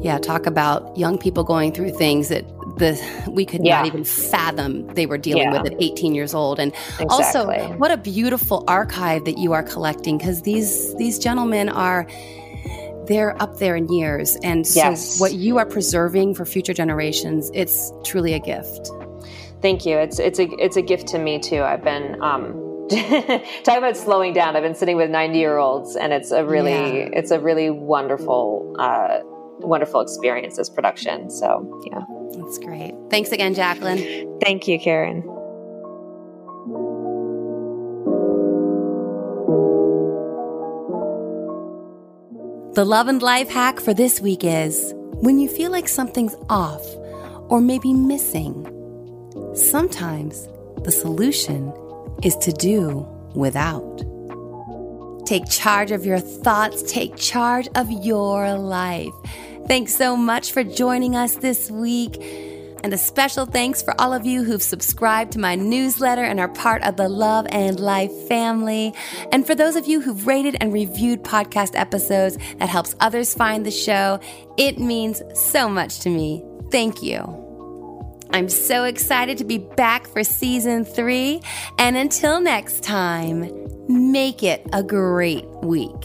[0.00, 2.46] Yeah, talk about young people going through things that
[2.76, 3.00] the
[3.30, 3.78] we could yeah.
[3.78, 5.62] not even fathom they were dealing yeah.
[5.62, 6.58] with at 18 years old.
[6.58, 7.06] And exactly.
[7.08, 12.06] also, what a beautiful archive that you are collecting because these these gentlemen are
[13.06, 14.36] they're up there in years.
[14.42, 15.20] And so yes.
[15.20, 18.90] what you are preserving for future generations, it's truly a gift.
[19.62, 19.96] Thank you.
[19.96, 21.62] It's it's a it's a gift to me too.
[21.62, 22.88] I've been um
[23.64, 24.56] talk about slowing down.
[24.56, 27.08] I've been sitting with 90 year olds and it's a really yeah.
[27.12, 29.20] it's a really wonderful uh
[29.60, 31.30] wonderful experience this production.
[31.30, 32.02] So yeah.
[32.36, 32.94] That's great.
[33.10, 34.38] Thanks again, Jacqueline.
[34.40, 35.22] Thank you, Karin.
[42.74, 46.84] The love and life hack for this week is when you feel like something's off
[47.48, 48.66] or maybe missing,
[49.54, 50.48] sometimes
[50.82, 51.72] the solution
[52.24, 53.06] is to do
[53.36, 53.98] without.
[55.24, 59.12] Take charge of your thoughts, take charge of your life.
[59.68, 62.20] Thanks so much for joining us this week.
[62.84, 66.50] And a special thanks for all of you who've subscribed to my newsletter and are
[66.50, 68.92] part of the Love and Life family.
[69.32, 73.64] And for those of you who've rated and reviewed podcast episodes that helps others find
[73.64, 74.20] the show,
[74.58, 76.44] it means so much to me.
[76.70, 77.22] Thank you.
[78.34, 81.40] I'm so excited to be back for season three.
[81.78, 83.50] And until next time,
[83.88, 86.04] make it a great week.